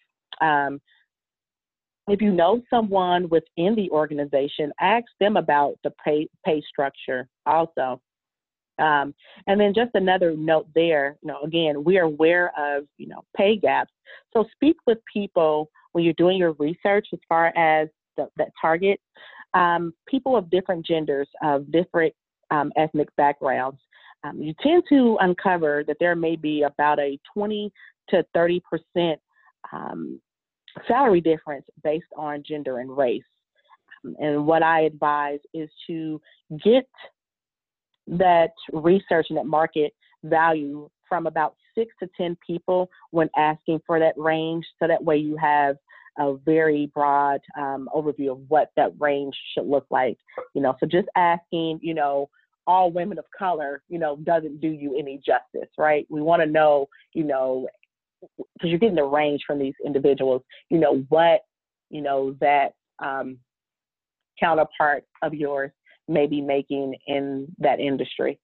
Um, 0.40 0.80
if 2.08 2.20
you 2.20 2.32
know 2.32 2.60
someone 2.68 3.28
within 3.28 3.74
the 3.74 3.88
organization, 3.90 4.72
ask 4.80 5.04
them 5.20 5.36
about 5.36 5.74
the 5.84 5.92
pay, 6.04 6.28
pay 6.44 6.62
structure 6.68 7.28
also. 7.46 8.00
Um, 8.78 9.14
and 9.46 9.60
then 9.60 9.72
just 9.74 9.90
another 9.94 10.34
note 10.36 10.66
there, 10.74 11.16
you 11.22 11.28
know, 11.28 11.42
again, 11.42 11.84
we 11.84 11.98
are 11.98 12.04
aware 12.04 12.52
of, 12.58 12.84
you 12.98 13.06
know, 13.06 13.22
pay 13.36 13.56
gaps. 13.56 13.92
So 14.32 14.46
speak 14.52 14.76
with 14.86 14.98
people 15.12 15.70
when 15.92 16.04
you're 16.04 16.14
doing 16.14 16.38
your 16.38 16.52
research 16.52 17.06
as 17.12 17.20
far 17.28 17.56
as 17.56 17.88
the, 18.16 18.28
that 18.36 18.48
target 18.60 18.98
um, 19.54 19.92
people 20.08 20.36
of 20.36 20.50
different 20.50 20.84
genders, 20.84 21.28
of 21.42 21.70
different 21.70 22.14
um, 22.50 22.72
ethnic 22.76 23.08
backgrounds. 23.16 23.78
Um, 24.24 24.40
you 24.40 24.54
tend 24.62 24.84
to 24.88 25.18
uncover 25.20 25.84
that 25.86 25.96
there 26.00 26.14
may 26.14 26.36
be 26.36 26.62
about 26.62 26.98
a 26.98 27.18
20 27.34 27.70
to 28.10 28.24
30 28.34 28.62
percent 28.68 29.20
um, 29.72 30.20
salary 30.86 31.20
difference 31.20 31.66
based 31.82 32.06
on 32.16 32.42
gender 32.46 32.78
and 32.78 32.96
race. 32.96 33.22
And 34.18 34.46
what 34.46 34.62
I 34.62 34.82
advise 34.82 35.38
is 35.54 35.70
to 35.86 36.20
get 36.64 36.88
that 38.08 38.52
research 38.72 39.26
and 39.28 39.38
that 39.38 39.46
market 39.46 39.94
value 40.24 40.90
from 41.08 41.26
about 41.26 41.54
six 41.74 41.94
to 42.00 42.08
10 42.16 42.36
people 42.44 42.90
when 43.10 43.28
asking 43.36 43.80
for 43.86 43.98
that 44.00 44.14
range. 44.16 44.64
So 44.80 44.88
that 44.88 45.02
way 45.02 45.18
you 45.18 45.36
have 45.36 45.76
a 46.18 46.34
very 46.36 46.90
broad 46.94 47.40
um, 47.58 47.88
overview 47.94 48.32
of 48.32 48.40
what 48.48 48.70
that 48.76 48.92
range 48.98 49.34
should 49.54 49.66
look 49.66 49.86
like. 49.90 50.18
You 50.54 50.62
know, 50.62 50.76
so 50.80 50.86
just 50.86 51.08
asking, 51.16 51.80
you 51.82 51.94
know, 51.94 52.28
all 52.66 52.90
women 52.90 53.18
of 53.18 53.24
color, 53.36 53.82
you 53.88 53.98
know, 53.98 54.16
doesn't 54.16 54.60
do 54.60 54.68
you 54.68 54.96
any 54.96 55.18
justice, 55.18 55.70
right? 55.78 56.06
We 56.08 56.22
want 56.22 56.42
to 56.42 56.46
know, 56.46 56.88
you 57.12 57.24
know, 57.24 57.68
because 58.62 58.70
you're 58.70 58.78
getting 58.78 58.94
the 58.94 59.04
range 59.04 59.42
from 59.44 59.58
these 59.58 59.74
individuals, 59.84 60.42
you 60.70 60.78
know, 60.78 61.04
what, 61.08 61.40
you 61.90 62.00
know, 62.00 62.36
that 62.40 62.72
um, 63.02 63.38
counterpart 64.38 65.04
of 65.22 65.34
yours 65.34 65.72
may 66.06 66.28
be 66.28 66.40
making 66.40 66.94
in 67.08 67.48
that 67.58 67.80
industry. 67.80 68.38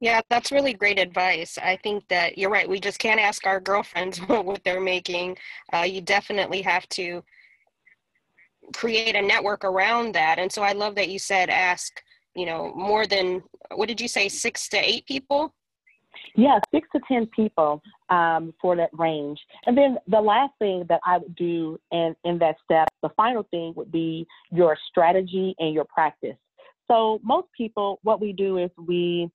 Yeah, 0.00 0.20
that's 0.28 0.52
really 0.52 0.74
great 0.74 0.98
advice. 0.98 1.56
I 1.56 1.78
think 1.82 2.06
that 2.08 2.36
you're 2.36 2.50
right. 2.50 2.68
We 2.68 2.80
just 2.80 2.98
can't 2.98 3.20
ask 3.20 3.46
our 3.46 3.60
girlfriends 3.60 4.18
what 4.26 4.62
they're 4.62 4.80
making. 4.80 5.38
Uh, 5.72 5.86
you 5.88 6.02
definitely 6.02 6.60
have 6.62 6.86
to 6.90 7.24
create 8.74 9.16
a 9.16 9.22
network 9.22 9.64
around 9.64 10.14
that. 10.14 10.38
And 10.38 10.52
so 10.52 10.62
I 10.62 10.72
love 10.72 10.96
that 10.96 11.08
you 11.08 11.18
said 11.18 11.48
ask, 11.48 11.98
you 12.34 12.44
know, 12.44 12.74
more 12.74 13.06
than, 13.06 13.42
what 13.74 13.88
did 13.88 14.00
you 14.00 14.08
say, 14.08 14.28
six 14.28 14.68
to 14.70 14.76
eight 14.76 15.06
people? 15.06 15.54
Yeah, 16.34 16.58
six 16.72 16.88
to 16.94 17.00
10 17.08 17.26
people 17.26 17.82
um, 18.10 18.52
for 18.60 18.76
that 18.76 18.90
range. 18.92 19.38
And 19.66 19.76
then 19.76 19.98
the 20.08 20.20
last 20.20 20.52
thing 20.58 20.84
that 20.88 21.00
I 21.04 21.18
would 21.18 21.34
do 21.34 21.78
in, 21.92 22.14
in 22.24 22.38
that 22.38 22.56
step, 22.64 22.88
the 23.02 23.10
final 23.16 23.44
thing 23.50 23.72
would 23.76 23.90
be 23.90 24.26
your 24.50 24.76
strategy 24.90 25.54
and 25.58 25.72
your 25.72 25.84
practice. 25.84 26.36
So 26.88 27.20
most 27.22 27.48
people, 27.56 27.98
what 28.02 28.20
we 28.20 28.32
do 28.32 28.58
is 28.58 28.70
we 28.76 29.30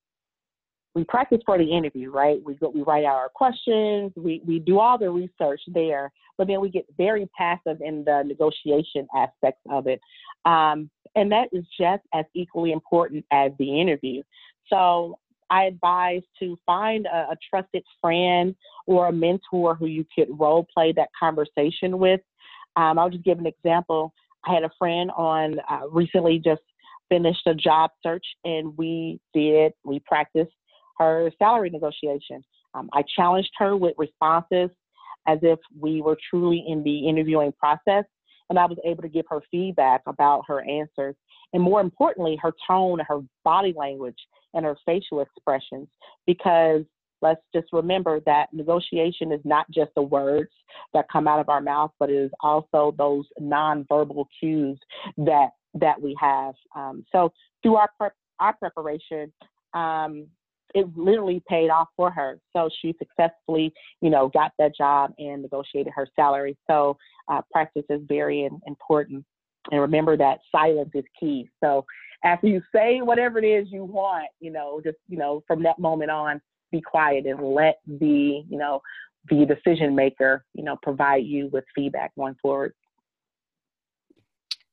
we 0.93 1.05
practice 1.05 1.39
for 1.45 1.57
the 1.57 1.63
interview, 1.63 2.11
right? 2.11 2.41
We 2.43 2.55
go, 2.55 2.69
we 2.69 2.81
write 2.81 3.05
out 3.05 3.15
our 3.15 3.29
questions, 3.29 4.11
we, 4.17 4.41
we 4.45 4.59
do 4.59 4.79
all 4.79 4.97
the 4.97 5.09
research 5.09 5.61
there, 5.67 6.11
but 6.37 6.47
then 6.47 6.59
we 6.59 6.69
get 6.69 6.85
very 6.97 7.29
passive 7.37 7.81
in 7.81 8.03
the 8.03 8.23
negotiation 8.25 9.07
aspects 9.15 9.61
of 9.69 9.87
it. 9.87 10.01
Um, 10.45 10.89
and 11.15 11.31
that 11.31 11.47
is 11.53 11.63
just 11.79 12.03
as 12.13 12.25
equally 12.33 12.71
important 12.73 13.25
as 13.31 13.51
the 13.57 13.79
interview. 13.79 14.21
So 14.67 15.17
I 15.51 15.65
advise 15.65 16.21
to 16.39 16.57
find 16.65 17.05
a, 17.05 17.31
a 17.31 17.37
trusted 17.49 17.83
friend 17.99 18.55
or 18.87 19.07
a 19.07 19.11
mentor 19.11 19.75
who 19.75 19.85
you 19.85 20.05
could 20.15 20.27
role 20.39 20.65
play 20.73 20.93
that 20.93 21.09
conversation 21.19 21.99
with. 21.99 22.21
Um, 22.77 22.97
I'll 22.97 23.09
just 23.09 23.25
give 23.25 23.37
an 23.37 23.45
example. 23.45 24.13
I 24.45 24.53
had 24.53 24.63
a 24.63 24.71
friend 24.79 25.11
on 25.11 25.59
uh, 25.69 25.87
recently 25.89 26.39
just 26.39 26.61
finished 27.09 27.45
a 27.45 27.53
job 27.53 27.91
search 28.01 28.25
and 28.45 28.75
we 28.77 29.19
did, 29.33 29.73
we 29.83 29.99
practiced 29.99 30.53
her 30.97 31.29
salary 31.37 31.69
negotiation. 31.69 32.43
Um, 32.73 32.89
I 32.93 33.03
challenged 33.15 33.51
her 33.57 33.75
with 33.75 33.93
responses 33.97 34.69
as 35.27 35.39
if 35.41 35.59
we 35.77 36.01
were 36.01 36.17
truly 36.29 36.63
in 36.67 36.83
the 36.83 37.07
interviewing 37.07 37.51
process, 37.59 38.05
and 38.49 38.57
I 38.57 38.65
was 38.65 38.77
able 38.85 39.03
to 39.03 39.09
give 39.09 39.25
her 39.29 39.41
feedback 39.51 40.01
about 40.07 40.43
her 40.47 40.61
answers. 40.61 41.15
And 41.53 41.61
more 41.63 41.81
importantly, 41.81 42.37
her 42.41 42.53
tone, 42.67 42.99
her 43.07 43.19
body 43.43 43.73
language, 43.75 44.17
and 44.53 44.65
her 44.65 44.77
facial 44.85 45.21
expressions. 45.21 45.87
Because 46.25 46.83
let's 47.21 47.41
just 47.53 47.67
remember 47.71 48.19
that 48.25 48.47
negotiation 48.53 49.31
is 49.31 49.41
not 49.43 49.69
just 49.71 49.91
the 49.95 50.01
words 50.01 50.49
that 50.93 51.05
come 51.11 51.27
out 51.27 51.39
of 51.39 51.49
our 51.49 51.61
mouth, 51.61 51.91
but 51.99 52.09
it 52.09 52.15
is 52.15 52.31
also 52.41 52.93
those 52.97 53.25
nonverbal 53.39 54.25
cues 54.39 54.79
that 55.17 55.49
that 55.73 56.01
we 56.01 56.15
have. 56.19 56.53
Um, 56.75 57.05
so 57.11 57.31
through 57.63 57.75
our 57.75 57.89
our 58.39 58.53
preparation, 58.57 59.31
um, 59.73 60.27
it 60.73 60.87
literally 60.95 61.41
paid 61.47 61.69
off 61.69 61.89
for 61.95 62.11
her. 62.11 62.39
So 62.53 62.69
she 62.81 62.95
successfully, 62.97 63.73
you 64.01 64.09
know, 64.09 64.29
got 64.29 64.51
that 64.57 64.75
job 64.75 65.13
and 65.17 65.41
negotiated 65.41 65.93
her 65.95 66.07
salary. 66.15 66.57
So 66.69 66.97
uh, 67.29 67.41
practice 67.51 67.83
is 67.89 68.01
very 68.07 68.49
important. 68.65 69.25
And 69.69 69.81
remember 69.81 70.17
that 70.17 70.39
silence 70.51 70.89
is 70.95 71.03
key. 71.19 71.49
So 71.63 71.85
after 72.23 72.47
you 72.47 72.61
say 72.73 73.01
whatever 73.01 73.39
it 73.39 73.45
is 73.45 73.71
you 73.71 73.83
want, 73.83 74.27
you 74.39 74.51
know, 74.51 74.81
just, 74.83 74.97
you 75.07 75.17
know, 75.17 75.43
from 75.47 75.61
that 75.63 75.77
moment 75.77 76.11
on, 76.11 76.41
be 76.71 76.81
quiet 76.81 77.25
and 77.25 77.41
let 77.41 77.79
the, 77.85 78.43
you 78.47 78.57
know, 78.57 78.81
the 79.29 79.45
decision 79.45 79.93
maker, 79.95 80.45
you 80.53 80.63
know, 80.63 80.77
provide 80.81 81.25
you 81.25 81.49
with 81.51 81.63
feedback 81.75 82.11
going 82.15 82.35
forward. 82.41 82.73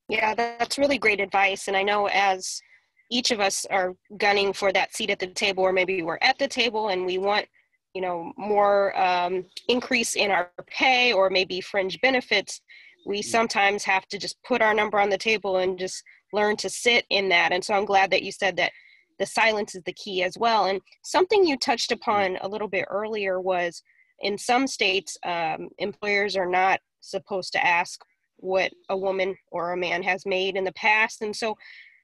Yeah, 0.09 0.35
that's 0.35 0.79
really 0.79 0.97
great 0.99 1.21
advice. 1.21 1.69
And 1.69 1.77
I 1.77 1.83
know 1.83 2.09
as 2.09 2.63
each 3.11 3.31
of 3.31 3.41
us 3.41 3.67
are 3.71 3.95
gunning 4.17 4.53
for 4.53 4.73
that 4.73 4.95
seat 4.95 5.11
at 5.11 5.19
the 5.19 5.27
table, 5.27 5.65
or 5.65 5.73
maybe 5.73 6.03
we're 6.03 6.19
at 6.23 6.39
the 6.39 6.49
table 6.49 6.89
and 6.89 7.05
we 7.05 7.19
want, 7.19 7.47
you 7.95 8.01
know, 8.01 8.33
more 8.37 8.99
um, 8.99 9.45
increase 9.69 10.15
in 10.15 10.31
our 10.31 10.51
pay 10.67 11.13
or 11.13 11.29
maybe 11.31 11.61
fringe 11.61 12.01
benefits, 12.01 12.61
we 13.09 13.23
sometimes 13.23 13.85
have 13.85 14.07
to 14.09 14.19
just 14.19 14.37
put 14.47 14.61
our 14.61 14.75
number 14.75 15.01
on 15.01 15.09
the 15.09 15.17
table 15.17 15.57
and 15.57 15.79
just 15.79 16.05
learn 16.35 16.57
to 16.59 16.69
sit 16.69 17.07
in 17.09 17.31
that. 17.31 17.53
And 17.53 17.65
so 17.65 17.73
I'm 17.73 17.87
glad 17.87 18.11
that 18.11 18.23
you 18.23 18.31
said 18.31 18.59
that 18.59 18.71
the 19.19 19.25
silence 19.25 19.75
is 19.75 19.83
the 19.85 19.95
key 19.95 20.23
as 20.23 20.37
well. 20.39 20.67
And 20.67 20.81
something 21.03 21.45
you 21.45 21.57
touched 21.57 21.91
mm-hmm. 21.91 22.11
upon 22.11 22.39
a 22.43 22.49
little 22.49 22.69
bit 22.69 22.85
earlier 22.91 23.41
was 23.41 23.83
in 24.21 24.37
some 24.37 24.67
states, 24.67 25.17
um, 25.25 25.71
employers 25.79 26.37
are 26.37 26.49
not 26.49 26.81
supposed 27.01 27.53
to 27.55 27.67
ask 27.67 27.99
what 28.37 28.71
a 28.91 28.97
woman 28.97 29.35
or 29.51 29.73
a 29.73 29.77
man 29.77 30.03
has 30.03 30.27
made 30.27 30.55
in 30.55 30.65
the 30.65 30.73
past. 30.73 31.23
And 31.23 31.35
so, 31.35 31.53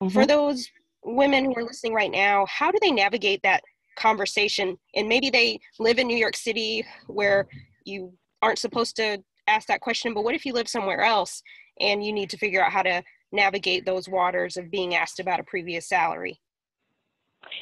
mm-hmm. 0.02 0.08
for 0.08 0.24
those 0.24 0.66
women 1.04 1.44
who 1.44 1.54
are 1.56 1.64
listening 1.64 1.92
right 1.92 2.10
now, 2.10 2.46
how 2.46 2.70
do 2.70 2.78
they 2.80 2.90
navigate 2.90 3.42
that 3.42 3.62
conversation? 3.96 4.78
And 4.94 5.06
maybe 5.06 5.28
they 5.28 5.60
live 5.78 5.98
in 5.98 6.06
New 6.06 6.16
York 6.16 6.34
City 6.34 6.84
where 7.08 7.46
you 7.84 8.14
aren't 8.40 8.58
supposed 8.58 8.96
to 8.96 9.22
ask 9.46 9.68
that 9.68 9.80
question, 9.80 10.14
but 10.14 10.24
what 10.24 10.34
if 10.34 10.44
you 10.44 10.52
live 10.52 10.68
somewhere 10.68 11.02
else 11.02 11.42
and 11.80 12.04
you 12.04 12.12
need 12.12 12.30
to 12.30 12.38
figure 12.38 12.64
out 12.64 12.72
how 12.72 12.82
to 12.82 13.02
navigate 13.32 13.84
those 13.84 14.08
waters 14.08 14.56
of 14.56 14.70
being 14.70 14.94
asked 14.94 15.20
about 15.20 15.40
a 15.40 15.44
previous 15.44 15.88
salary? 15.88 16.40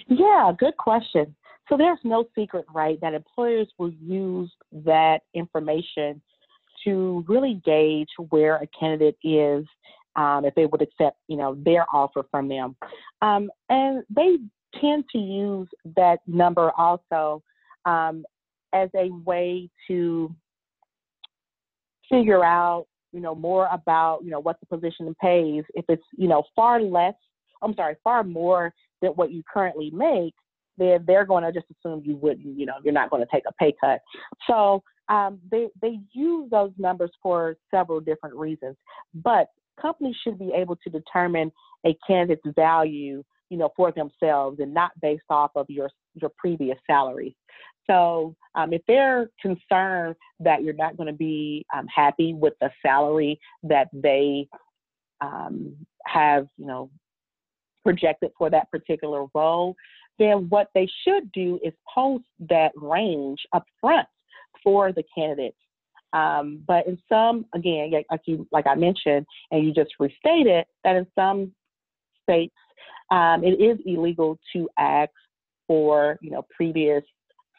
Yeah, 0.06 0.52
good 0.58 0.76
question. 0.76 1.34
So 1.68 1.76
there's 1.76 1.98
no 2.04 2.26
secret, 2.34 2.66
right, 2.72 3.00
that 3.00 3.14
employers 3.14 3.68
will 3.78 3.92
use 4.00 4.52
that 4.84 5.20
information 5.34 6.20
to 6.84 7.24
really 7.28 7.60
gauge 7.64 8.08
where 8.30 8.56
a 8.56 8.66
candidate 8.78 9.16
is 9.22 9.64
um, 10.16 10.44
if 10.44 10.54
they 10.54 10.66
would 10.66 10.82
accept, 10.82 11.16
you 11.28 11.36
know, 11.36 11.56
their 11.64 11.86
offer 11.94 12.24
from 12.30 12.48
them. 12.48 12.76
Um, 13.22 13.50
and 13.68 14.02
they 14.10 14.38
tend 14.80 15.04
to 15.12 15.18
use 15.18 15.68
that 15.96 16.20
number 16.26 16.70
also 16.76 17.42
um, 17.84 18.24
as 18.72 18.90
a 18.94 19.08
way 19.24 19.70
to 19.88 20.34
figure 22.12 22.44
out, 22.44 22.86
you 23.12 23.20
know, 23.20 23.34
more 23.34 23.68
about, 23.72 24.20
you 24.22 24.30
know, 24.30 24.40
what 24.40 24.58
the 24.60 24.66
position 24.66 25.14
pays. 25.20 25.64
If 25.74 25.84
it's, 25.88 26.02
you 26.16 26.28
know, 26.28 26.44
far 26.54 26.80
less, 26.80 27.14
I'm 27.62 27.74
sorry, 27.74 27.96
far 28.04 28.22
more 28.22 28.72
than 29.00 29.12
what 29.12 29.32
you 29.32 29.42
currently 29.52 29.90
make, 29.90 30.34
then 30.78 31.04
they're 31.06 31.26
going 31.26 31.44
to 31.44 31.52
just 31.52 31.66
assume 31.70 32.02
you 32.04 32.16
wouldn't, 32.16 32.58
you 32.58 32.66
know, 32.66 32.74
you're 32.82 32.94
not 32.94 33.10
going 33.10 33.22
to 33.22 33.28
take 33.32 33.44
a 33.48 33.52
pay 33.52 33.74
cut. 33.80 34.00
So 34.46 34.82
um, 35.08 35.40
they 35.50 35.68
they 35.80 35.98
use 36.12 36.48
those 36.50 36.72
numbers 36.78 37.10
for 37.22 37.56
several 37.70 38.00
different 38.00 38.34
reasons. 38.36 38.76
But 39.14 39.48
companies 39.80 40.16
should 40.22 40.38
be 40.38 40.52
able 40.54 40.76
to 40.76 40.90
determine 40.90 41.52
a 41.86 41.96
candidate's 42.06 42.42
value, 42.54 43.22
you 43.52 43.58
know, 43.58 43.70
for 43.76 43.92
themselves 43.92 44.58
and 44.60 44.72
not 44.72 44.90
based 45.00 45.22
off 45.28 45.50
of 45.54 45.66
your 45.68 45.90
your 46.14 46.30
previous 46.38 46.78
salary. 46.86 47.36
So 47.86 48.34
um, 48.54 48.72
if 48.72 48.82
they're 48.88 49.28
concerned 49.40 50.16
that 50.40 50.62
you're 50.62 50.74
not 50.74 50.96
going 50.96 51.08
to 51.08 51.12
be 51.12 51.66
um, 51.76 51.86
happy 51.94 52.32
with 52.32 52.54
the 52.60 52.70
salary 52.80 53.38
that 53.64 53.88
they 53.92 54.48
um, 55.20 55.74
have, 56.06 56.46
you 56.56 56.66
know, 56.66 56.90
projected 57.82 58.30
for 58.38 58.48
that 58.50 58.70
particular 58.70 59.26
role, 59.34 59.74
then 60.18 60.48
what 60.48 60.68
they 60.74 60.88
should 61.04 61.30
do 61.32 61.58
is 61.62 61.74
post 61.92 62.24
that 62.48 62.72
range 62.76 63.40
up 63.52 63.64
front 63.80 64.08
for 64.62 64.92
the 64.92 65.02
candidates 65.14 65.56
um, 66.12 66.62
but 66.66 66.86
in 66.86 66.98
some, 67.08 67.46
again, 67.54 67.90
like 68.10 68.20
you, 68.26 68.46
like 68.52 68.66
I 68.66 68.74
mentioned, 68.74 69.26
and 69.50 69.64
you 69.64 69.72
just 69.72 69.92
restated 69.98 70.66
that 70.84 70.96
in 70.96 71.06
some 71.14 71.52
states, 72.22 72.54
um, 73.12 73.44
it 73.44 73.60
is 73.60 73.78
illegal 73.84 74.38
to 74.52 74.68
ask 74.78 75.12
for, 75.68 76.18
you 76.22 76.30
know, 76.30 76.44
previous 76.56 77.04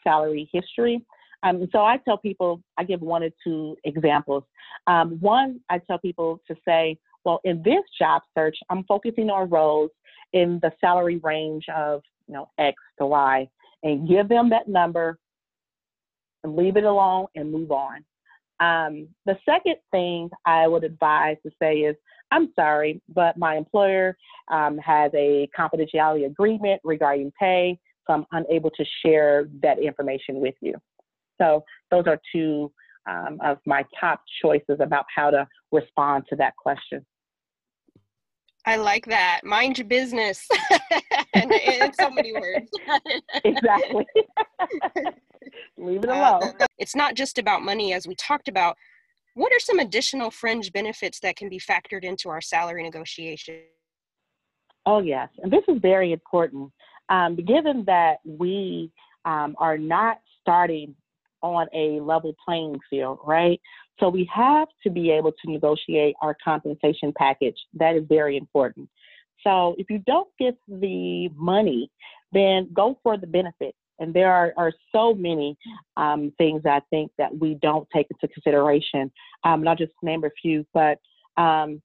salary 0.02 0.48
history. 0.52 0.96
Um, 1.44 1.68
so 1.72 1.78
I 1.80 1.98
tell 2.04 2.18
people, 2.18 2.60
I 2.76 2.84
give 2.84 3.00
one 3.00 3.22
or 3.22 3.30
two 3.44 3.76
examples. 3.84 4.44
Um, 4.86 5.18
one, 5.20 5.60
I 5.70 5.78
tell 5.78 5.98
people 5.98 6.40
to 6.48 6.54
say, 6.66 6.98
well, 7.24 7.40
in 7.44 7.62
this 7.62 7.84
job 7.98 8.22
search, 8.36 8.56
I'm 8.68 8.84
focusing 8.84 9.30
on 9.30 9.48
roles 9.48 9.90
in 10.32 10.58
the 10.62 10.72
salary 10.80 11.18
range 11.18 11.64
of, 11.74 12.02
you 12.26 12.34
know, 12.34 12.50
X 12.58 12.76
to 12.98 13.06
Y, 13.06 13.48
and 13.82 14.08
give 14.08 14.28
them 14.28 14.50
that 14.50 14.68
number 14.68 15.18
and 16.42 16.56
leave 16.56 16.76
it 16.76 16.84
alone 16.84 17.26
and 17.36 17.52
move 17.52 17.70
on. 17.70 18.04
Um, 18.60 19.08
the 19.26 19.36
second 19.44 19.76
thing 19.90 20.30
I 20.44 20.66
would 20.66 20.84
advise 20.84 21.36
to 21.44 21.50
say 21.60 21.74
is, 21.78 21.96
I'm 22.34 22.52
sorry, 22.56 23.00
but 23.14 23.36
my 23.36 23.56
employer 23.56 24.16
um, 24.50 24.76
has 24.78 25.12
a 25.14 25.48
confidentiality 25.56 26.26
agreement 26.26 26.80
regarding 26.82 27.32
pay, 27.38 27.78
so 28.06 28.14
I'm 28.14 28.26
unable 28.32 28.70
to 28.70 28.84
share 29.04 29.46
that 29.62 29.78
information 29.78 30.40
with 30.40 30.56
you. 30.60 30.74
So 31.40 31.62
those 31.92 32.04
are 32.08 32.20
two 32.34 32.72
um, 33.08 33.38
of 33.40 33.58
my 33.66 33.84
top 34.00 34.20
choices 34.42 34.80
about 34.80 35.04
how 35.14 35.30
to 35.30 35.46
respond 35.70 36.24
to 36.30 36.36
that 36.36 36.56
question. 36.56 37.06
I 38.66 38.76
like 38.76 39.06
that. 39.06 39.42
Mind 39.44 39.78
your 39.78 39.86
business. 39.86 40.48
and 41.34 41.52
in 41.52 41.92
so 41.92 42.10
many 42.10 42.32
words. 42.32 42.68
exactly. 43.44 44.06
Leave 45.76 46.02
it 46.02 46.10
uh, 46.10 46.14
alone. 46.14 46.54
Uh, 46.58 46.66
it's 46.78 46.96
not 46.96 47.14
just 47.14 47.38
about 47.38 47.62
money, 47.62 47.92
as 47.92 48.08
we 48.08 48.16
talked 48.16 48.48
about. 48.48 48.76
What 49.34 49.52
are 49.52 49.58
some 49.58 49.80
additional 49.80 50.30
fringe 50.30 50.72
benefits 50.72 51.20
that 51.20 51.36
can 51.36 51.48
be 51.48 51.58
factored 51.58 52.04
into 52.04 52.28
our 52.28 52.40
salary 52.40 52.82
negotiation? 52.82 53.60
Oh, 54.86 55.00
yes. 55.00 55.28
And 55.42 55.52
this 55.52 55.64
is 55.68 55.78
very 55.80 56.12
important. 56.12 56.70
Um, 57.08 57.36
given 57.36 57.84
that 57.86 58.18
we 58.24 58.90
um, 59.24 59.56
are 59.58 59.76
not 59.78 60.18
starting 60.40 60.94
on 61.42 61.66
a 61.74 62.00
level 62.00 62.34
playing 62.44 62.78
field, 62.88 63.18
right? 63.24 63.60
So 64.00 64.08
we 64.08 64.28
have 64.32 64.68
to 64.82 64.90
be 64.90 65.10
able 65.10 65.32
to 65.32 65.50
negotiate 65.50 66.14
our 66.22 66.36
compensation 66.42 67.12
package. 67.16 67.56
That 67.74 67.96
is 67.96 68.04
very 68.08 68.36
important. 68.36 68.88
So 69.42 69.74
if 69.78 69.90
you 69.90 69.98
don't 70.06 70.28
get 70.38 70.56
the 70.68 71.28
money, 71.34 71.90
then 72.32 72.70
go 72.72 72.98
for 73.02 73.16
the 73.16 73.26
benefit. 73.26 73.74
And 73.98 74.12
there 74.12 74.32
are, 74.32 74.52
are 74.56 74.72
so 74.92 75.14
many 75.14 75.56
um, 75.96 76.32
things 76.38 76.62
I 76.66 76.80
think 76.90 77.12
that 77.18 77.36
we 77.36 77.54
don't 77.54 77.88
take 77.94 78.06
into 78.10 78.32
consideration. 78.32 79.10
Um, 79.44 79.60
and 79.60 79.68
I'll 79.68 79.76
just 79.76 79.92
name 80.02 80.24
a 80.24 80.30
few, 80.40 80.66
but 80.74 80.98
um, 81.36 81.80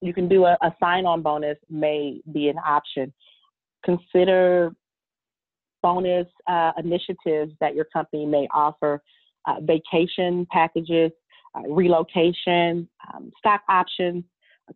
you 0.00 0.14
can 0.14 0.28
do 0.28 0.44
a, 0.44 0.56
a 0.62 0.74
sign 0.80 1.06
on 1.06 1.22
bonus, 1.22 1.58
may 1.68 2.20
be 2.32 2.48
an 2.48 2.58
option. 2.58 3.12
Consider 3.84 4.74
bonus 5.82 6.26
uh, 6.46 6.72
initiatives 6.78 7.52
that 7.60 7.74
your 7.74 7.84
company 7.86 8.24
may 8.24 8.48
offer, 8.54 9.02
uh, 9.46 9.56
vacation 9.60 10.46
packages, 10.50 11.12
uh, 11.54 11.68
relocation, 11.68 12.88
um, 13.12 13.30
stock 13.38 13.60
options, 13.68 14.24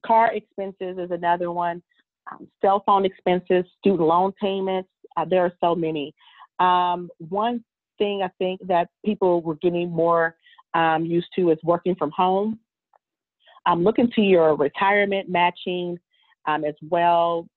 car 0.04 0.32
expenses 0.34 0.98
is 0.98 1.10
another 1.10 1.50
one, 1.50 1.82
um, 2.30 2.46
cell 2.60 2.82
phone 2.84 3.04
expenses, 3.04 3.64
student 3.78 4.02
loan 4.02 4.32
payments. 4.40 4.88
Uh, 5.16 5.24
there 5.24 5.44
are 5.44 5.52
so 5.60 5.74
many. 5.74 6.14
Um, 6.58 7.08
one 7.18 7.64
thing 7.98 8.22
I 8.22 8.30
think 8.38 8.60
that 8.66 8.88
people 9.04 9.42
were 9.42 9.56
getting 9.56 9.90
more 9.90 10.36
um, 10.74 11.04
used 11.04 11.28
to 11.36 11.50
is 11.50 11.58
working 11.62 11.94
from 11.94 12.10
home. 12.10 12.58
Um, 13.66 13.84
look 13.84 13.98
into 13.98 14.22
your 14.22 14.56
retirement 14.56 15.28
matching 15.28 15.98
um, 16.46 16.64
as 16.64 16.74
well 16.82 17.48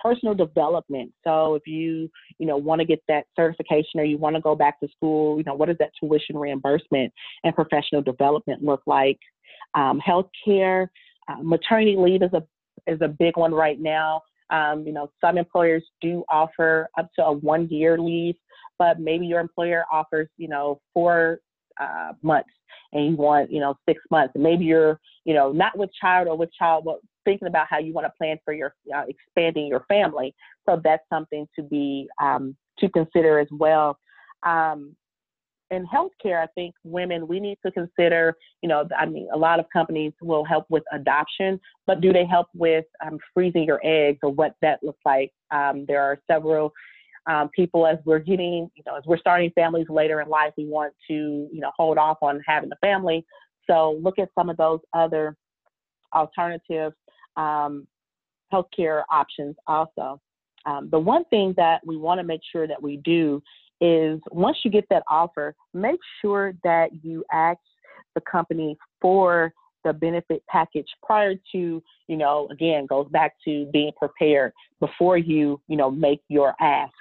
personal 0.00 0.34
development. 0.34 1.12
So 1.24 1.54
if 1.54 1.66
you, 1.66 2.10
you 2.38 2.46
know, 2.46 2.56
want 2.56 2.80
to 2.80 2.84
get 2.84 3.02
that 3.08 3.24
certification 3.34 4.00
or 4.00 4.04
you 4.04 4.18
want 4.18 4.36
to 4.36 4.42
go 4.42 4.54
back 4.54 4.80
to 4.80 4.88
school, 4.88 5.38
you 5.38 5.44
know, 5.44 5.54
what 5.54 5.66
does 5.66 5.78
that 5.78 5.90
tuition 5.98 6.36
reimbursement 6.36 7.12
and 7.44 7.54
professional 7.54 8.02
development 8.02 8.62
look 8.62 8.82
like? 8.86 9.18
Um, 9.74 10.00
healthcare, 10.06 10.88
uh, 11.28 11.42
maternity 11.42 11.96
leave 11.98 12.22
is 12.22 12.32
a 12.32 12.42
is 12.86 13.00
a 13.00 13.08
big 13.08 13.36
one 13.36 13.52
right 13.52 13.80
now. 13.80 14.22
Um, 14.50 14.86
you 14.86 14.92
know, 14.92 15.10
some 15.20 15.38
employers 15.38 15.82
do 16.00 16.24
offer 16.30 16.88
up 16.98 17.10
to 17.16 17.24
a 17.24 17.32
one 17.32 17.68
year 17.68 17.98
leave, 17.98 18.36
but 18.78 19.00
maybe 19.00 19.26
your 19.26 19.40
employer 19.40 19.84
offers, 19.92 20.28
you 20.36 20.48
know, 20.48 20.80
four 20.94 21.40
uh, 21.80 22.12
months 22.22 22.50
and 22.92 23.06
you 23.06 23.16
want, 23.16 23.50
you 23.50 23.60
know, 23.60 23.74
six 23.88 24.00
months. 24.10 24.32
maybe 24.36 24.64
you're, 24.64 25.00
you 25.24 25.34
know, 25.34 25.52
not 25.52 25.76
with 25.76 25.90
child 26.00 26.28
or 26.28 26.36
with 26.36 26.50
child, 26.52 26.84
but 26.84 26.98
thinking 27.24 27.48
about 27.48 27.66
how 27.68 27.78
you 27.78 27.92
want 27.92 28.06
to 28.06 28.12
plan 28.16 28.38
for 28.44 28.54
your 28.54 28.74
uh, 28.94 29.02
expanding 29.08 29.66
your 29.66 29.84
family. 29.88 30.34
So 30.66 30.80
that's 30.82 31.02
something 31.12 31.46
to 31.56 31.62
be 31.62 32.08
um, 32.22 32.56
to 32.78 32.88
consider 32.88 33.38
as 33.38 33.48
well. 33.50 33.98
Um, 34.44 34.94
in 35.70 35.86
healthcare, 35.86 36.42
I 36.42 36.46
think 36.54 36.74
women 36.84 37.26
we 37.26 37.40
need 37.40 37.58
to 37.64 37.72
consider. 37.72 38.36
You 38.62 38.68
know, 38.68 38.88
I 38.96 39.06
mean, 39.06 39.28
a 39.32 39.36
lot 39.36 39.58
of 39.58 39.66
companies 39.72 40.12
will 40.20 40.44
help 40.44 40.66
with 40.68 40.84
adoption, 40.92 41.60
but 41.86 42.00
do 42.00 42.12
they 42.12 42.24
help 42.24 42.48
with 42.54 42.84
um, 43.04 43.18
freezing 43.34 43.64
your 43.64 43.80
eggs 43.84 44.18
or 44.22 44.30
what 44.30 44.54
that 44.62 44.80
looks 44.82 45.00
like? 45.04 45.32
Um, 45.50 45.84
there 45.88 46.02
are 46.02 46.18
several 46.30 46.72
um, 47.28 47.48
people 47.48 47.86
as 47.86 47.98
we're 48.04 48.20
getting, 48.20 48.70
you 48.74 48.82
know, 48.86 48.96
as 48.96 49.02
we're 49.06 49.18
starting 49.18 49.50
families 49.54 49.86
later 49.88 50.20
in 50.20 50.28
life, 50.28 50.52
we 50.56 50.66
want 50.66 50.92
to, 51.08 51.14
you 51.14 51.60
know, 51.60 51.72
hold 51.76 51.98
off 51.98 52.18
on 52.22 52.40
having 52.46 52.70
a 52.70 52.76
family. 52.86 53.24
So 53.68 53.98
look 54.00 54.18
at 54.18 54.28
some 54.38 54.48
of 54.48 54.56
those 54.56 54.80
other 54.92 55.36
alternative 56.14 56.92
um, 57.36 57.86
healthcare 58.52 59.02
options 59.10 59.56
also. 59.66 60.20
Um, 60.66 60.88
the 60.90 60.98
one 60.98 61.24
thing 61.26 61.54
that 61.56 61.80
we 61.84 61.96
want 61.96 62.18
to 62.18 62.24
make 62.24 62.40
sure 62.52 62.66
that 62.66 62.80
we 62.80 62.98
do 62.98 63.42
is 63.80 64.20
once 64.30 64.58
you 64.64 64.70
get 64.70 64.84
that 64.90 65.02
offer, 65.10 65.54
make 65.74 66.00
sure 66.20 66.54
that 66.64 66.90
you 67.02 67.24
ask 67.32 67.58
the 68.14 68.20
company 68.22 68.76
for 69.00 69.52
the 69.84 69.92
benefit 69.92 70.42
package 70.48 70.88
prior 71.04 71.34
to, 71.52 71.82
you 72.08 72.16
know, 72.16 72.48
again, 72.50 72.86
goes 72.86 73.06
back 73.10 73.34
to 73.44 73.66
being 73.72 73.92
prepared 73.96 74.52
before 74.80 75.16
you, 75.16 75.60
you 75.68 75.76
know, 75.76 75.90
make 75.90 76.20
your 76.28 76.54
ask. 76.60 76.92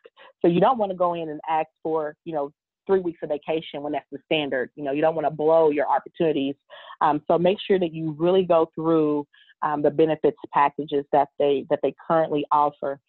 So 0.41 0.47
you 0.47 0.59
don't 0.59 0.77
want 0.77 0.91
to 0.91 0.97
go 0.97 1.15
in 1.15 1.29
and 1.29 1.39
ask 1.49 1.67
for, 1.81 2.15
you 2.25 2.33
know, 2.33 2.51
three 2.85 2.99
weeks 2.99 3.19
of 3.23 3.29
vacation 3.29 3.81
when 3.81 3.93
that's 3.93 4.05
the 4.11 4.19
standard. 4.25 4.69
You 4.75 4.83
know, 4.83 4.91
you 4.91 5.01
don't 5.01 5.15
want 5.15 5.25
to 5.25 5.31
blow 5.31 5.71
your 5.71 5.87
opportunities. 5.87 6.55
Um, 7.01 7.21
so 7.27 7.39
make 7.39 7.57
sure 7.65 7.79
that 7.79 7.91
you 7.93 8.15
really 8.19 8.43
go 8.43 8.69
through 8.75 9.25
um, 9.63 9.81
the 9.81 9.89
benefits 9.89 10.37
packages 10.53 11.05
that 11.11 11.29
they 11.39 11.65
that 11.69 11.79
they 11.81 11.95
currently 12.07 12.45
offer. 12.51 12.99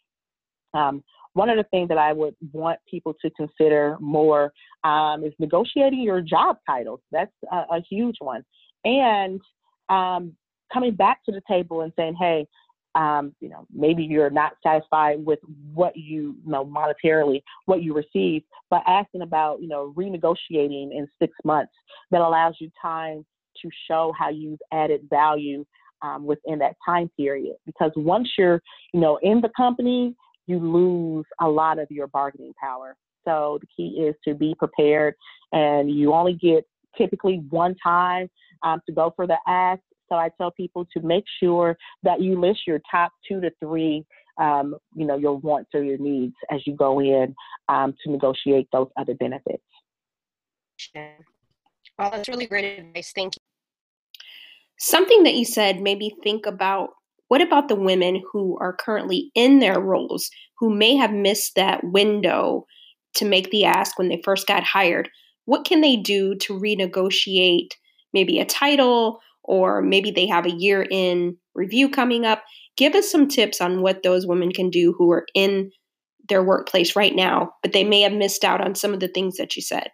Um, 0.72 1.04
one 1.36 1.50
of 1.50 1.58
the 1.58 1.64
things 1.64 1.88
that 1.88 1.98
I 1.98 2.12
would 2.14 2.34
want 2.52 2.78
people 2.90 3.14
to 3.20 3.30
consider 3.30 3.96
more 4.00 4.52
um, 4.84 5.22
is 5.22 5.34
negotiating 5.38 6.00
your 6.00 6.22
job 6.22 6.56
titles. 6.66 7.00
That's 7.12 7.30
a, 7.52 7.56
a 7.56 7.80
huge 7.88 8.16
one, 8.20 8.42
and 8.84 9.40
um, 9.90 10.32
coming 10.72 10.94
back 10.94 11.18
to 11.26 11.32
the 11.32 11.42
table 11.46 11.82
and 11.82 11.92
saying, 11.96 12.16
"Hey, 12.18 12.46
um, 12.94 13.34
you 13.40 13.50
know, 13.50 13.66
maybe 13.70 14.02
you're 14.02 14.30
not 14.30 14.54
satisfied 14.62 15.24
with 15.24 15.38
what 15.74 15.94
you, 15.96 16.36
you 16.42 16.50
know 16.50 16.64
monetarily 16.64 17.42
what 17.66 17.82
you 17.82 17.94
receive, 17.94 18.42
but 18.70 18.82
asking 18.86 19.20
about 19.20 19.60
you 19.60 19.68
know 19.68 19.92
renegotiating 19.94 20.90
in 20.92 21.06
six 21.20 21.34
months 21.44 21.72
that 22.10 22.22
allows 22.22 22.56
you 22.60 22.70
time 22.80 23.24
to 23.62 23.70
show 23.88 24.12
how 24.18 24.30
you've 24.30 24.60
added 24.72 25.02
value 25.10 25.64
um, 26.02 26.24
within 26.24 26.58
that 26.58 26.76
time 26.84 27.10
period. 27.16 27.56
Because 27.64 27.90
once 27.96 28.28
you're, 28.38 28.62
you 28.92 29.00
know, 29.00 29.18
in 29.22 29.40
the 29.40 29.50
company, 29.56 30.14
you 30.46 30.58
lose 30.58 31.26
a 31.40 31.48
lot 31.48 31.78
of 31.78 31.90
your 31.90 32.06
bargaining 32.06 32.54
power. 32.60 32.96
So 33.24 33.58
the 33.60 33.66
key 33.76 34.00
is 34.00 34.14
to 34.24 34.34
be 34.34 34.54
prepared, 34.56 35.14
and 35.52 35.90
you 35.90 36.12
only 36.12 36.34
get 36.34 36.64
typically 36.96 37.42
one 37.50 37.74
time 37.82 38.28
um, 38.62 38.80
to 38.86 38.92
go 38.92 39.12
for 39.16 39.26
the 39.26 39.36
ask. 39.46 39.80
So 40.08 40.14
I 40.14 40.30
tell 40.38 40.52
people 40.52 40.86
to 40.96 41.02
make 41.02 41.24
sure 41.40 41.76
that 42.04 42.20
you 42.20 42.40
list 42.40 42.60
your 42.66 42.80
top 42.88 43.12
two 43.26 43.40
to 43.40 43.50
three, 43.58 44.04
um, 44.40 44.76
you 44.94 45.04
know, 45.04 45.16
your 45.16 45.36
wants 45.36 45.70
or 45.74 45.82
your 45.82 45.98
needs 45.98 46.34
as 46.52 46.60
you 46.64 46.76
go 46.76 47.00
in 47.00 47.34
um, 47.68 47.92
to 48.04 48.12
negotiate 48.12 48.68
those 48.72 48.88
other 48.96 49.14
benefits. 49.14 49.64
Well, 50.94 52.10
that's 52.10 52.28
really 52.28 52.46
great 52.46 52.78
advice. 52.78 53.12
Thank 53.12 53.34
you. 53.36 53.42
Something 54.78 55.24
that 55.24 55.34
you 55.34 55.44
said 55.44 55.80
made 55.80 55.98
me 55.98 56.14
think 56.22 56.46
about 56.46 56.90
what 57.28 57.42
about 57.42 57.68
the 57.68 57.76
women 57.76 58.22
who 58.32 58.56
are 58.60 58.72
currently 58.72 59.30
in 59.34 59.58
their 59.58 59.80
roles 59.80 60.30
who 60.58 60.70
may 60.70 60.96
have 60.96 61.12
missed 61.12 61.54
that 61.56 61.82
window 61.84 62.66
to 63.14 63.24
make 63.24 63.50
the 63.50 63.64
ask 63.64 63.98
when 63.98 64.08
they 64.08 64.20
first 64.24 64.46
got 64.46 64.62
hired? 64.62 65.08
What 65.44 65.64
can 65.64 65.80
they 65.80 65.96
do 65.96 66.34
to 66.36 66.58
renegotiate 66.58 67.70
maybe 68.12 68.38
a 68.38 68.44
title 68.44 69.20
or 69.42 69.82
maybe 69.82 70.10
they 70.10 70.26
have 70.26 70.46
a 70.46 70.54
year 70.54 70.86
in 70.90 71.36
review 71.54 71.88
coming 71.88 72.24
up? 72.24 72.44
Give 72.76 72.94
us 72.94 73.10
some 73.10 73.28
tips 73.28 73.60
on 73.60 73.82
what 73.82 74.02
those 74.02 74.26
women 74.26 74.52
can 74.52 74.70
do 74.70 74.94
who 74.96 75.10
are 75.10 75.26
in 75.34 75.70
their 76.28 76.42
workplace 76.42 76.96
right 76.96 77.14
now, 77.14 77.54
but 77.62 77.72
they 77.72 77.84
may 77.84 78.00
have 78.02 78.12
missed 78.12 78.44
out 78.44 78.60
on 78.60 78.74
some 78.74 78.92
of 78.92 79.00
the 79.00 79.08
things 79.08 79.36
that 79.36 79.56
you 79.56 79.62
said. 79.62 79.90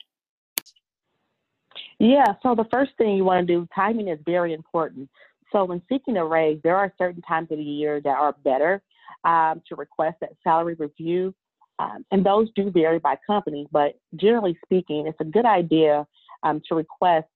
Yeah, 1.99 2.35
so 2.43 2.55
the 2.55 2.65
first 2.71 2.93
thing 2.99 3.17
you 3.17 3.25
want 3.25 3.47
to 3.47 3.55
do, 3.55 3.69
timing 3.75 4.09
is 4.09 4.19
very 4.25 4.53
important. 4.53 5.09
So 5.53 5.65
when 5.65 5.83
seeking 5.89 6.17
a 6.17 6.25
raise, 6.25 6.59
there 6.65 6.77
are 6.77 6.93
certain 6.99 7.23
times 7.23 7.49
of 7.51 7.59
the 7.59 7.65
year 7.65 8.01
that 8.01 8.17
are 8.17 8.35
better 8.45 8.83
um, 9.25 9.63
to 9.69 9.77
request 9.77 10.17
that 10.21 10.31
salary 10.43 10.75
review. 10.79 11.35
Um, 11.79 12.05
and 12.11 12.25
those 12.25 12.49
do 12.57 12.71
vary 12.71 12.99
by 12.99 13.17
company, 13.27 13.67
but 13.71 13.99
generally 14.17 14.59
speaking, 14.65 15.07
it's 15.07 15.21
a 15.21 15.25
good 15.25 15.47
idea 15.47 16.07
um, 16.43 16.61
to 16.69 16.75
request 16.75 17.27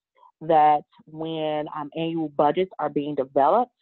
that 0.41 0.83
when 1.07 1.67
um, 1.77 1.91
annual 1.97 2.29
budgets 2.31 2.71
are 2.79 2.89
being 2.89 3.15
developed 3.15 3.73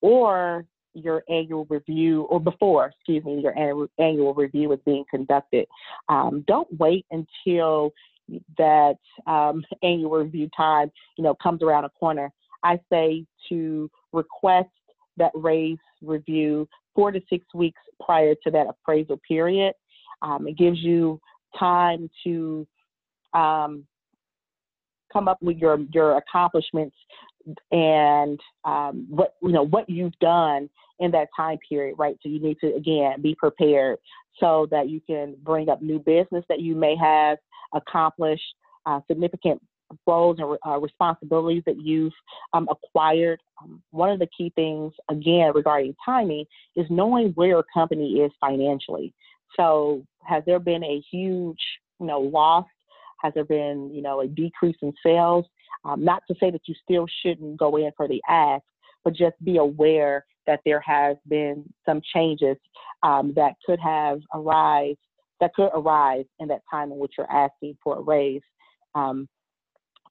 or 0.00 0.64
your 0.94 1.22
annual 1.28 1.66
review, 1.68 2.22
or 2.22 2.40
before, 2.40 2.86
excuse 2.86 3.24
me, 3.24 3.40
your 3.40 3.56
annual, 3.56 3.88
annual 3.98 4.34
review 4.34 4.72
is 4.72 4.80
being 4.84 5.04
conducted. 5.10 5.66
Um, 6.08 6.44
don't 6.48 6.68
wait 6.78 7.06
until 7.10 7.92
that 8.56 8.96
um, 9.26 9.64
annual 9.82 10.10
review 10.10 10.48
time, 10.56 10.90
you 11.16 11.24
know, 11.24 11.34
comes 11.34 11.62
around 11.62 11.84
a 11.84 11.90
corner, 11.90 12.32
I 12.62 12.80
say 12.90 13.24
to 13.48 13.90
request 14.12 14.68
that 15.16 15.32
raise 15.34 15.78
review 16.02 16.68
four 16.94 17.12
to 17.12 17.20
six 17.28 17.44
weeks 17.54 17.80
prior 18.04 18.34
to 18.44 18.50
that 18.50 18.66
appraisal 18.68 19.20
period. 19.26 19.74
Um, 20.22 20.48
it 20.48 20.56
gives 20.56 20.78
you 20.78 21.20
time 21.58 22.10
to 22.24 22.66
um, 23.34 23.84
come 25.12 25.28
up 25.28 25.38
with 25.40 25.58
your 25.58 25.78
your 25.92 26.16
accomplishments 26.16 26.96
and 27.70 28.38
um, 28.64 29.06
what 29.08 29.34
you 29.42 29.52
know 29.52 29.64
what 29.66 29.88
you've 29.88 30.18
done 30.20 30.68
in 31.00 31.10
that 31.12 31.28
time 31.36 31.58
period, 31.68 31.94
right? 31.98 32.16
So 32.22 32.28
you 32.28 32.40
need 32.40 32.58
to 32.60 32.74
again 32.74 33.22
be 33.22 33.34
prepared 33.34 33.98
so 34.40 34.66
that 34.70 34.88
you 34.88 35.00
can 35.06 35.36
bring 35.42 35.68
up 35.68 35.82
new 35.82 35.98
business 35.98 36.44
that 36.48 36.60
you 36.60 36.74
may 36.74 36.96
have 36.96 37.38
accomplished, 37.74 38.54
uh, 38.86 39.00
significant 39.08 39.60
roles 40.06 40.38
and 40.38 40.58
uh, 40.66 40.78
responsibilities 40.78 41.62
that 41.66 41.80
you've 41.80 42.12
um, 42.52 42.68
acquired. 42.70 43.40
Um, 43.62 43.82
one 43.90 44.10
of 44.10 44.18
the 44.18 44.28
key 44.36 44.52
things, 44.54 44.92
again, 45.10 45.52
regarding 45.54 45.94
timing, 46.04 46.44
is 46.76 46.86
knowing 46.90 47.30
where 47.30 47.48
your 47.48 47.64
company 47.74 48.20
is 48.20 48.32
financially. 48.40 49.12
So, 49.56 50.04
has 50.24 50.42
there 50.46 50.58
been 50.58 50.84
a 50.84 51.02
huge, 51.10 51.60
you 52.00 52.06
know, 52.06 52.20
loss? 52.20 52.66
Has 53.22 53.32
there 53.34 53.44
been, 53.44 53.90
you 53.92 54.02
know, 54.02 54.20
a 54.20 54.28
decrease 54.28 54.76
in 54.82 54.92
sales? 55.02 55.46
Um, 55.84 56.04
not 56.04 56.22
to 56.28 56.36
say 56.38 56.50
that 56.50 56.62
you 56.66 56.74
still 56.82 57.06
shouldn't 57.22 57.56
go 57.56 57.76
in 57.76 57.90
for 57.96 58.06
the 58.06 58.22
ask, 58.28 58.64
but 59.04 59.14
just 59.14 59.42
be 59.42 59.56
aware 59.56 60.24
that 60.46 60.60
there 60.64 60.80
has 60.80 61.16
been 61.28 61.64
some 61.86 62.00
changes 62.14 62.56
um, 63.02 63.32
that 63.36 63.54
could 63.64 63.78
have 63.80 64.20
arise 64.34 64.96
that 65.40 65.54
could 65.54 65.70
arise 65.72 66.24
in 66.40 66.48
that 66.48 66.62
time 66.70 66.90
in 66.90 66.98
which 66.98 67.12
you're 67.16 67.30
asking 67.30 67.76
for 67.82 67.98
a 67.98 68.00
raise. 68.00 68.42
Um, 68.94 69.28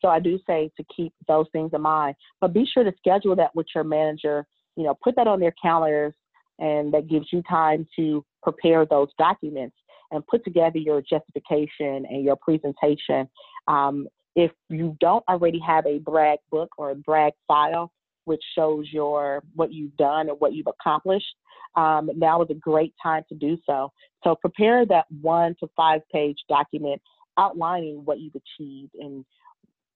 so 0.01 0.07
I 0.07 0.19
do 0.19 0.39
say 0.47 0.71
to 0.77 0.83
keep 0.95 1.13
those 1.27 1.47
things 1.51 1.71
in 1.73 1.81
mind, 1.81 2.15
but 2.41 2.53
be 2.53 2.65
sure 2.65 2.83
to 2.83 2.93
schedule 2.97 3.35
that 3.35 3.55
with 3.55 3.67
your 3.73 3.83
manager. 3.83 4.45
You 4.75 4.83
know, 4.83 4.97
put 5.03 5.15
that 5.15 5.27
on 5.27 5.39
their 5.39 5.53
calendars, 5.61 6.13
and 6.59 6.93
that 6.93 7.07
gives 7.07 7.27
you 7.31 7.41
time 7.49 7.87
to 7.95 8.23
prepare 8.43 8.85
those 8.85 9.09
documents 9.17 9.75
and 10.11 10.25
put 10.27 10.43
together 10.43 10.77
your 10.77 11.01
justification 11.01 12.05
and 12.05 12.23
your 12.23 12.35
presentation. 12.35 13.27
Um, 13.67 14.07
if 14.35 14.51
you 14.69 14.95
don't 14.99 15.23
already 15.27 15.59
have 15.59 15.85
a 15.85 15.97
brag 15.99 16.39
book 16.51 16.69
or 16.77 16.91
a 16.91 16.95
brag 16.95 17.33
file, 17.47 17.91
which 18.25 18.43
shows 18.55 18.85
your 18.91 19.41
what 19.55 19.73
you've 19.73 19.95
done 19.97 20.29
and 20.29 20.39
what 20.39 20.53
you've 20.53 20.67
accomplished, 20.67 21.35
um, 21.75 22.09
now 22.15 22.41
is 22.41 22.49
a 22.49 22.55
great 22.55 22.93
time 23.01 23.23
to 23.29 23.35
do 23.35 23.57
so. 23.65 23.91
So 24.23 24.35
prepare 24.35 24.85
that 24.85 25.05
one 25.21 25.55
to 25.59 25.69
five 25.75 26.01
page 26.11 26.37
document 26.49 27.01
outlining 27.37 28.03
what 28.03 28.19
you've 28.19 28.35
achieved 28.35 28.93
and 28.99 29.23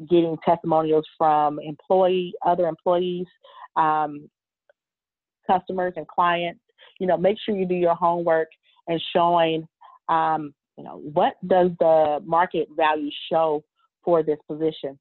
getting 0.09 0.37
testimonials 0.45 1.05
from 1.17 1.59
employee, 1.59 2.33
other 2.45 2.67
employees, 2.67 3.27
um, 3.75 4.29
customers, 5.47 5.93
and 5.95 6.07
clients. 6.07 6.61
You 6.99 7.07
know, 7.07 7.17
make 7.17 7.37
sure 7.43 7.55
you 7.55 7.65
do 7.65 7.75
your 7.75 7.95
homework 7.95 8.49
and 8.87 9.01
showing, 9.15 9.67
um, 10.09 10.53
you 10.77 10.83
know, 10.83 11.01
what 11.13 11.33
does 11.47 11.71
the 11.79 12.19
market 12.25 12.67
value 12.75 13.09
show 13.31 13.63
for 14.03 14.23
this 14.23 14.39
position. 14.47 14.97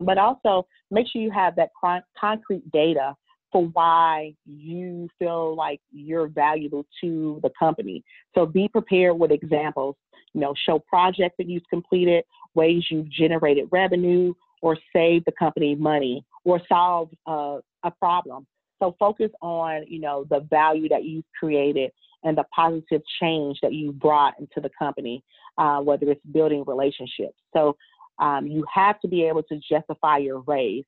But 0.00 0.18
also 0.18 0.66
make 0.90 1.06
sure 1.08 1.20
you 1.20 1.30
have 1.30 1.56
that 1.56 1.70
con- 1.80 2.02
concrete 2.18 2.70
data 2.70 3.14
for 3.50 3.66
why 3.72 4.34
you 4.46 5.08
feel 5.18 5.56
like 5.56 5.80
you're 5.90 6.28
valuable 6.28 6.86
to 7.00 7.40
the 7.42 7.50
company. 7.58 8.04
So 8.34 8.46
be 8.46 8.68
prepared 8.68 9.18
with 9.18 9.30
examples. 9.30 9.96
You 10.34 10.42
know, 10.42 10.54
show 10.66 10.78
projects 10.78 11.36
that 11.38 11.48
you've 11.48 11.66
completed, 11.70 12.22
ways 12.54 12.84
you've 12.90 13.10
generated 13.10 13.68
revenue, 13.70 14.34
or 14.62 14.76
saved 14.92 15.24
the 15.26 15.32
company 15.32 15.74
money, 15.74 16.24
or 16.44 16.60
solved 16.68 17.14
uh, 17.26 17.58
a 17.84 17.90
problem. 17.90 18.46
So 18.80 18.94
focus 18.98 19.30
on, 19.42 19.84
you 19.88 20.00
know, 20.00 20.24
the 20.30 20.40
value 20.50 20.88
that 20.88 21.04
you've 21.04 21.24
created 21.38 21.90
and 22.24 22.36
the 22.36 22.44
positive 22.54 23.02
change 23.20 23.58
that 23.62 23.72
you've 23.72 23.98
brought 23.98 24.34
into 24.38 24.60
the 24.60 24.70
company, 24.78 25.22
uh, 25.56 25.78
whether 25.80 26.10
it's 26.10 26.20
building 26.32 26.64
relationships. 26.66 27.38
So 27.54 27.76
um, 28.18 28.46
you 28.46 28.64
have 28.72 29.00
to 29.00 29.08
be 29.08 29.24
able 29.24 29.42
to 29.44 29.60
justify 29.70 30.18
your 30.18 30.40
raise. 30.40 30.84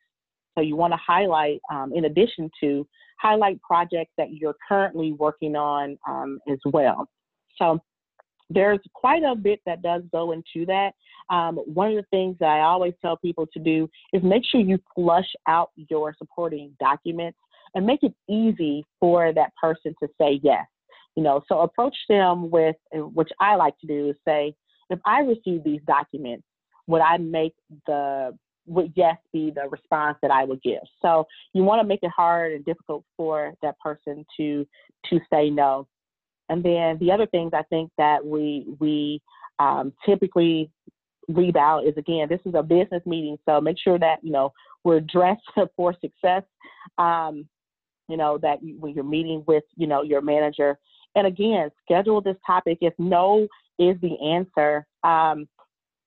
So 0.57 0.63
you 0.63 0.75
want 0.75 0.93
to 0.93 0.99
highlight, 1.05 1.61
um, 1.73 1.93
in 1.95 2.07
addition 2.07 2.51
to 2.61 2.87
highlight 3.21 3.61
projects 3.63 4.13
that 4.19 4.33
you're 4.33 4.57
currently 4.69 5.13
working 5.13 5.55
on 5.55 5.97
um, 6.09 6.41
as 6.51 6.59
well. 6.67 7.09
So 7.57 7.79
there's 8.51 8.81
quite 8.95 9.23
a 9.23 9.35
bit 9.35 9.61
that 9.65 9.81
does 9.81 10.03
go 10.13 10.33
into 10.33 10.67
that. 10.67 10.93
Um, 11.33 11.57
one 11.57 11.91
of 11.91 11.97
the 11.97 12.07
things 12.11 12.37
that 12.41 12.49
I 12.49 12.61
always 12.61 12.95
tell 13.01 13.17
people 13.17 13.47
to 13.53 13.61
do 13.61 13.89
is 14.13 14.23
make 14.23 14.43
sure 14.45 14.61
you 14.61 14.79
flush 14.95 15.31
out 15.47 15.71
your 15.77 16.15
supporting 16.19 16.75
documents 16.81 17.39
and 17.75 17.87
make 17.87 18.03
it 18.03 18.13
easy 18.29 18.85
for 18.99 19.33
that 19.33 19.53
person 19.61 19.95
to 20.03 20.09
say 20.21 20.41
yes. 20.43 20.67
You 21.17 21.23
know, 21.23 21.43
so 21.49 21.61
approach 21.61 21.97
them 22.09 22.51
with, 22.51 22.77
which 22.93 23.31
I 23.41 23.55
like 23.55 23.79
to 23.81 23.87
do 23.87 24.11
is 24.11 24.17
say, 24.27 24.55
if 24.91 24.99
I 25.05 25.21
receive 25.21 25.63
these 25.65 25.81
documents, 25.87 26.45
would 26.87 27.01
I 27.01 27.19
make 27.19 27.55
the 27.87 28.37
would 28.67 28.93
yes 28.95 29.17
be 29.33 29.51
the 29.51 29.69
response 29.69 30.17
that 30.23 30.31
I 30.31 30.45
would 30.45 30.63
give. 30.63 30.83
So 31.03 31.27
you 31.53 31.65
want 31.65 31.81
to 31.81 31.87
make 31.87 32.01
it 32.03 32.11
hard 32.15 32.53
and 32.53 32.65
difficult 32.65 33.05
for 33.17 33.55
that 33.63 33.79
person 33.81 34.25
to 34.37 34.67
to 35.09 35.21
say 35.33 35.51
no. 35.51 35.87
And 36.51 36.63
then 36.63 36.99
the 36.99 37.11
other 37.13 37.27
things 37.27 37.53
I 37.55 37.63
think 37.63 37.91
that 37.97 38.25
we 38.25 38.67
we 38.79 39.23
um, 39.59 39.93
typically 40.05 40.71
leave 41.29 41.57
out 41.57 41.87
is 41.87 41.97
again 41.97 42.29
this 42.29 42.41
is 42.45 42.55
a 42.55 42.63
business 42.63 43.03
meeting, 43.07 43.39
so 43.47 43.61
make 43.61 43.79
sure 43.79 43.99
that 43.99 44.19
you 44.23 44.33
know 44.33 44.53
we're 44.85 45.01
dressed 45.01 45.43
for 45.77 45.95
success. 46.01 46.43
Um, 46.99 47.49
you 48.09 48.17
know 48.17 48.37
that 48.39 48.59
when 48.79 48.93
you're 48.93 49.05
meeting 49.05 49.45
with 49.47 49.65
you 49.77 49.87
know 49.87 50.03
your 50.03 50.21
manager, 50.21 50.77
and 51.15 51.27
again 51.27 51.71
schedule 51.83 52.21
this 52.21 52.37
topic. 52.45 52.79
If 52.81 52.95
no 52.99 53.47
is 53.79 53.97
the 54.03 54.19
answer, 54.21 54.87
um, 55.05 55.49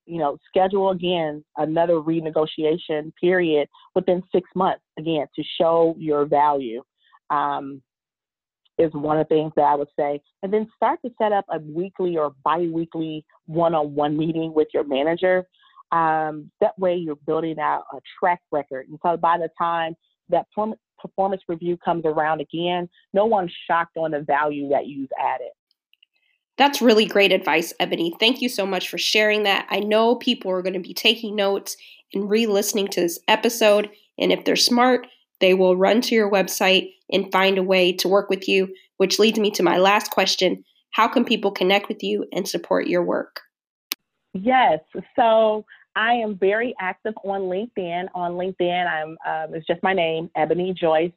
you 0.06 0.18
know, 0.18 0.38
schedule 0.46 0.90
again 0.90 1.42
another 1.56 1.94
renegotiation 1.94 3.12
period 3.20 3.68
within 3.94 4.22
six 4.30 4.48
months, 4.54 4.82
again, 4.98 5.26
to 5.34 5.42
show 5.58 5.96
your 5.98 6.26
value. 6.26 6.82
Um, 7.30 7.82
is 8.78 8.92
one 8.92 9.18
of 9.18 9.28
the 9.28 9.34
things 9.34 9.52
that 9.56 9.62
I 9.62 9.74
would 9.74 9.88
say. 9.98 10.20
And 10.42 10.52
then 10.52 10.68
start 10.76 11.00
to 11.04 11.10
set 11.20 11.32
up 11.32 11.44
a 11.50 11.58
weekly 11.58 12.16
or 12.16 12.34
bi 12.44 12.68
weekly 12.72 13.24
one 13.46 13.74
on 13.74 13.94
one 13.94 14.16
meeting 14.16 14.52
with 14.54 14.68
your 14.74 14.84
manager. 14.84 15.46
Um, 15.92 16.50
that 16.60 16.78
way, 16.78 16.96
you're 16.96 17.16
building 17.26 17.58
out 17.58 17.84
a 17.92 17.98
track 18.18 18.40
record. 18.50 18.88
And 18.88 18.98
so 19.04 19.16
by 19.16 19.38
the 19.38 19.48
time 19.56 19.94
that 20.28 20.46
performance 20.98 21.42
review 21.48 21.76
comes 21.76 22.04
around 22.04 22.40
again, 22.40 22.88
no 23.12 23.26
one's 23.26 23.52
shocked 23.68 23.96
on 23.96 24.10
the 24.10 24.20
value 24.20 24.68
that 24.70 24.86
you've 24.86 25.10
added. 25.20 25.50
That's 26.56 26.80
really 26.80 27.06
great 27.06 27.32
advice, 27.32 27.72
Ebony. 27.80 28.14
Thank 28.20 28.40
you 28.40 28.48
so 28.48 28.64
much 28.64 28.88
for 28.88 28.98
sharing 28.98 29.42
that. 29.42 29.66
I 29.70 29.80
know 29.80 30.14
people 30.14 30.50
are 30.52 30.62
going 30.62 30.74
to 30.74 30.80
be 30.80 30.94
taking 30.94 31.34
notes 31.34 31.76
and 32.12 32.30
re 32.30 32.46
listening 32.46 32.88
to 32.88 33.00
this 33.00 33.18
episode. 33.26 33.90
And 34.18 34.32
if 34.32 34.44
they're 34.44 34.56
smart, 34.56 35.06
they 35.44 35.54
will 35.54 35.76
run 35.76 36.00
to 36.00 36.14
your 36.14 36.30
website 36.30 36.94
and 37.12 37.30
find 37.30 37.58
a 37.58 37.62
way 37.62 37.92
to 37.92 38.08
work 38.08 38.30
with 38.30 38.48
you, 38.48 38.74
which 38.96 39.18
leads 39.18 39.38
me 39.38 39.50
to 39.50 39.62
my 39.62 39.76
last 39.76 40.10
question 40.10 40.64
How 40.92 41.06
can 41.06 41.24
people 41.24 41.50
connect 41.50 41.88
with 41.88 42.02
you 42.02 42.26
and 42.32 42.48
support 42.48 42.86
your 42.86 43.02
work? 43.02 43.42
Yes. 44.32 44.80
So 45.14 45.64
I 45.94 46.14
am 46.14 46.38
very 46.38 46.74
active 46.80 47.14
on 47.24 47.42
LinkedIn. 47.42 48.06
On 48.14 48.32
LinkedIn, 48.32 48.86
I'm 48.86 49.10
um, 49.30 49.54
it's 49.54 49.66
just 49.66 49.82
my 49.82 49.92
name, 49.92 50.30
Ebony 50.34 50.72
Joyce. 50.72 51.12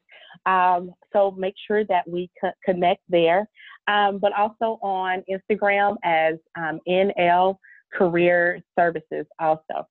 Um, 0.46 0.92
so 1.13 1.32
make 1.32 1.56
sure 1.66 1.86
that 1.86 2.08
we 2.08 2.30
co- 2.40 2.52
connect 2.66 3.02
there 3.10 3.48
um, 3.88 4.20
but 4.20 4.34
also 4.34 4.80
on 4.82 5.24
Instagram 5.30 5.96
as 6.04 6.36
um, 6.58 6.80
NL 6.88 7.58
Career 7.94 8.62
Services 8.78 9.26
also. 9.40 9.88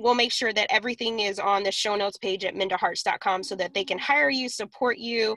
We'll 0.00 0.14
make 0.14 0.32
sure 0.32 0.52
that 0.54 0.72
everything 0.72 1.20
is 1.20 1.38
on 1.38 1.62
the 1.62 1.70
show 1.70 1.94
notes 1.94 2.16
page 2.16 2.46
at 2.46 2.54
mindaharts.com 2.54 3.42
so 3.42 3.54
that 3.56 3.74
they 3.74 3.84
can 3.84 3.98
hire 3.98 4.30
you, 4.30 4.48
support 4.48 4.96
you, 4.96 5.36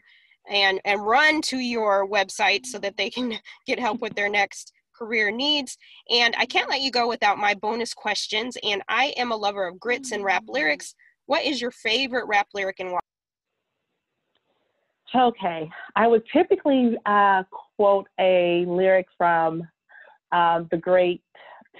and, 0.49 0.79
and 0.85 1.05
run 1.05 1.41
to 1.43 1.57
your 1.57 2.07
website 2.07 2.65
so 2.65 2.79
that 2.79 2.95
they 2.95 3.09
can 3.09 3.33
get 3.67 3.77
help 3.77 3.99
with 3.99 4.15
their 4.15 4.29
next 4.29 4.71
career 4.97 5.31
needs. 5.31 5.77
And 6.09 6.33
I 6.37 6.45
can't 6.45 6.69
let 6.69 6.79
you 6.79 6.91
go 6.91 7.09
without 7.09 7.37
my 7.37 7.53
bonus 7.55 7.93
questions. 7.93 8.57
And 8.63 8.81
I 8.87 9.13
am 9.17 9.33
a 9.33 9.35
lover 9.35 9.67
of 9.67 9.79
grits 9.79 10.13
and 10.13 10.23
rap 10.23 10.43
lyrics. 10.47 10.95
What 11.25 11.43
is 11.43 11.59
your 11.59 11.71
favorite 11.71 12.27
rap 12.27 12.47
lyric 12.53 12.79
and 12.79 12.91
why? 12.91 12.99
Okay, 15.15 15.69
I 15.95 16.07
would 16.07 16.23
typically 16.31 16.97
uh, 17.05 17.43
quote 17.77 18.07
a 18.19 18.65
lyric 18.65 19.07
from 19.17 19.61
uh, 20.31 20.63
the 20.71 20.77
great 20.77 21.21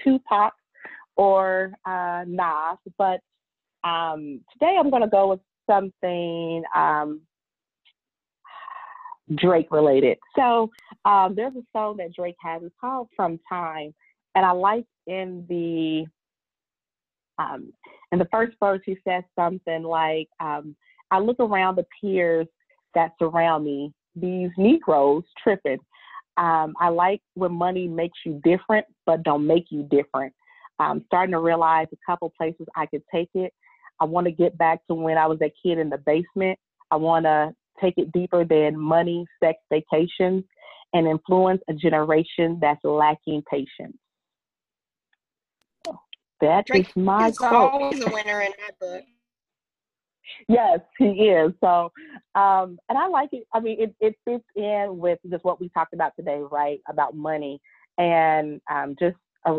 Tupac 0.02 0.52
or 1.16 1.72
uh, 1.86 2.24
but 2.98 3.20
um, 3.84 4.40
today 4.52 4.76
I'm 4.78 4.90
going 4.90 5.02
to 5.02 5.08
go 5.08 5.28
with 5.28 5.40
something 5.68 6.62
um, 6.74 7.20
Drake 9.36 9.68
related. 9.70 10.18
So 10.36 10.70
um, 11.04 11.34
there's 11.36 11.54
a 11.56 11.62
song 11.72 11.96
that 11.98 12.14
Drake 12.14 12.36
has. 12.42 12.62
It's 12.62 12.74
called 12.80 13.08
"From 13.16 13.38
Time," 13.48 13.94
and 14.34 14.44
I 14.44 14.52
like 14.52 14.86
in 15.06 15.44
the 15.48 16.06
um, 17.42 17.72
in 18.12 18.18
the 18.18 18.28
first 18.30 18.56
verse 18.60 18.80
he 18.84 18.96
says 19.06 19.24
something 19.36 19.82
like, 19.82 20.28
um, 20.40 20.76
"I 21.10 21.18
look 21.18 21.40
around 21.40 21.76
the 21.76 21.86
peers 22.00 22.46
that 22.94 23.12
surround 23.18 23.64
me, 23.64 23.92
these 24.14 24.50
Negroes 24.56 25.24
tripping. 25.42 25.78
Um, 26.36 26.74
I 26.80 26.88
like 26.88 27.20
when 27.34 27.52
money 27.52 27.86
makes 27.86 28.18
you 28.24 28.40
different, 28.44 28.86
but 29.06 29.22
don't 29.22 29.46
make 29.46 29.66
you 29.70 29.84
different. 29.84 30.32
I'm 30.78 31.04
starting 31.06 31.32
to 31.32 31.40
realize 31.40 31.86
a 31.92 31.96
couple 32.06 32.32
places 32.36 32.66
I 32.76 32.86
could 32.86 33.02
take 33.12 33.30
it. 33.34 33.52
I 34.00 34.04
want 34.04 34.26
to 34.26 34.32
get 34.32 34.58
back 34.58 34.80
to 34.88 34.94
when 34.94 35.16
I 35.18 35.26
was 35.26 35.38
a 35.40 35.52
kid 35.62 35.78
in 35.78 35.88
the 35.88 35.98
basement. 35.98 36.58
I 36.90 36.96
want 36.96 37.24
to 37.26 37.52
take 37.80 37.94
it 37.96 38.12
deeper 38.12 38.44
than 38.44 38.78
money, 38.78 39.24
sex, 39.42 39.58
vacations, 39.70 40.44
and 40.92 41.06
influence 41.06 41.62
a 41.68 41.74
generation 41.74 42.58
that's 42.60 42.82
lacking 42.84 43.42
patience. 43.50 43.96
That 46.40 46.66
Drake 46.66 46.88
is 46.88 46.96
my 46.96 47.28
is 47.28 47.38
quote. 47.38 47.52
always 47.52 48.04
a 48.04 48.10
winner 48.10 48.40
in 48.40 48.52
my 48.58 48.70
book. 48.80 49.04
Yes, 50.48 50.80
he 50.98 51.04
is. 51.04 51.52
So, 51.60 51.92
um, 52.34 52.78
and 52.88 52.98
I 52.98 53.06
like 53.08 53.30
it. 53.32 53.44
I 53.52 53.60
mean, 53.60 53.80
it, 53.80 53.94
it 54.00 54.16
fits 54.24 54.44
in 54.56 54.98
with 54.98 55.18
just 55.30 55.44
what 55.44 55.60
we 55.60 55.68
talked 55.70 55.94
about 55.94 56.12
today, 56.16 56.42
right? 56.50 56.80
About 56.88 57.16
money 57.16 57.60
and 57.98 58.60
um, 58.70 58.96
just 58.98 59.16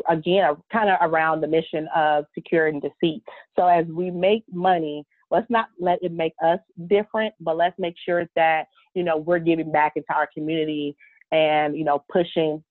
again, 0.10 0.56
kind 0.72 0.90
of 0.90 0.98
around 1.02 1.42
the 1.42 1.48
mission 1.48 1.88
of 1.96 2.26
Secure 2.34 2.72
the 2.72 2.90
Seat. 3.00 3.24
So 3.58 3.68
as 3.68 3.86
we 3.88 4.12
make 4.12 4.44
money, 4.52 5.06
let's 5.32 5.50
not 5.50 5.68
let 5.80 6.00
it 6.02 6.12
make 6.12 6.34
us 6.44 6.60
different, 6.88 7.34
but 7.40 7.58
let's 7.58 7.78
make 7.80 7.96
sure 8.06 8.28
that 8.36 8.66
you 8.94 9.04
know 9.04 9.18
we're 9.18 9.40
giving 9.40 9.72
back 9.72 9.94
into 9.96 10.14
our 10.14 10.28
community 10.34 10.96
and 11.32 11.78
you 11.78 11.84
know 11.84 12.04
pushing 12.12 12.64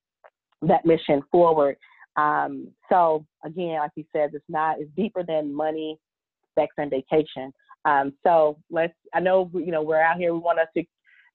that 0.62 0.84
mission 0.86 1.22
forward. 1.30 1.76
Um, 2.16 2.68
so 2.88 3.26
again, 3.44 3.78
like 3.78 3.90
you 3.96 4.04
said, 4.12 4.30
it's 4.34 4.44
not 4.48 4.80
it's 4.80 4.90
deeper 4.96 5.22
than 5.22 5.54
money, 5.54 5.98
sex, 6.58 6.74
and 6.78 6.90
vacation. 6.90 7.52
Um, 7.84 8.14
so 8.22 8.58
let's. 8.70 8.94
I 9.12 9.20
know 9.20 9.50
you 9.54 9.70
know 9.70 9.82
we're 9.82 10.00
out 10.00 10.16
here. 10.16 10.32
We 10.32 10.40
want 10.40 10.58
to 10.58 10.84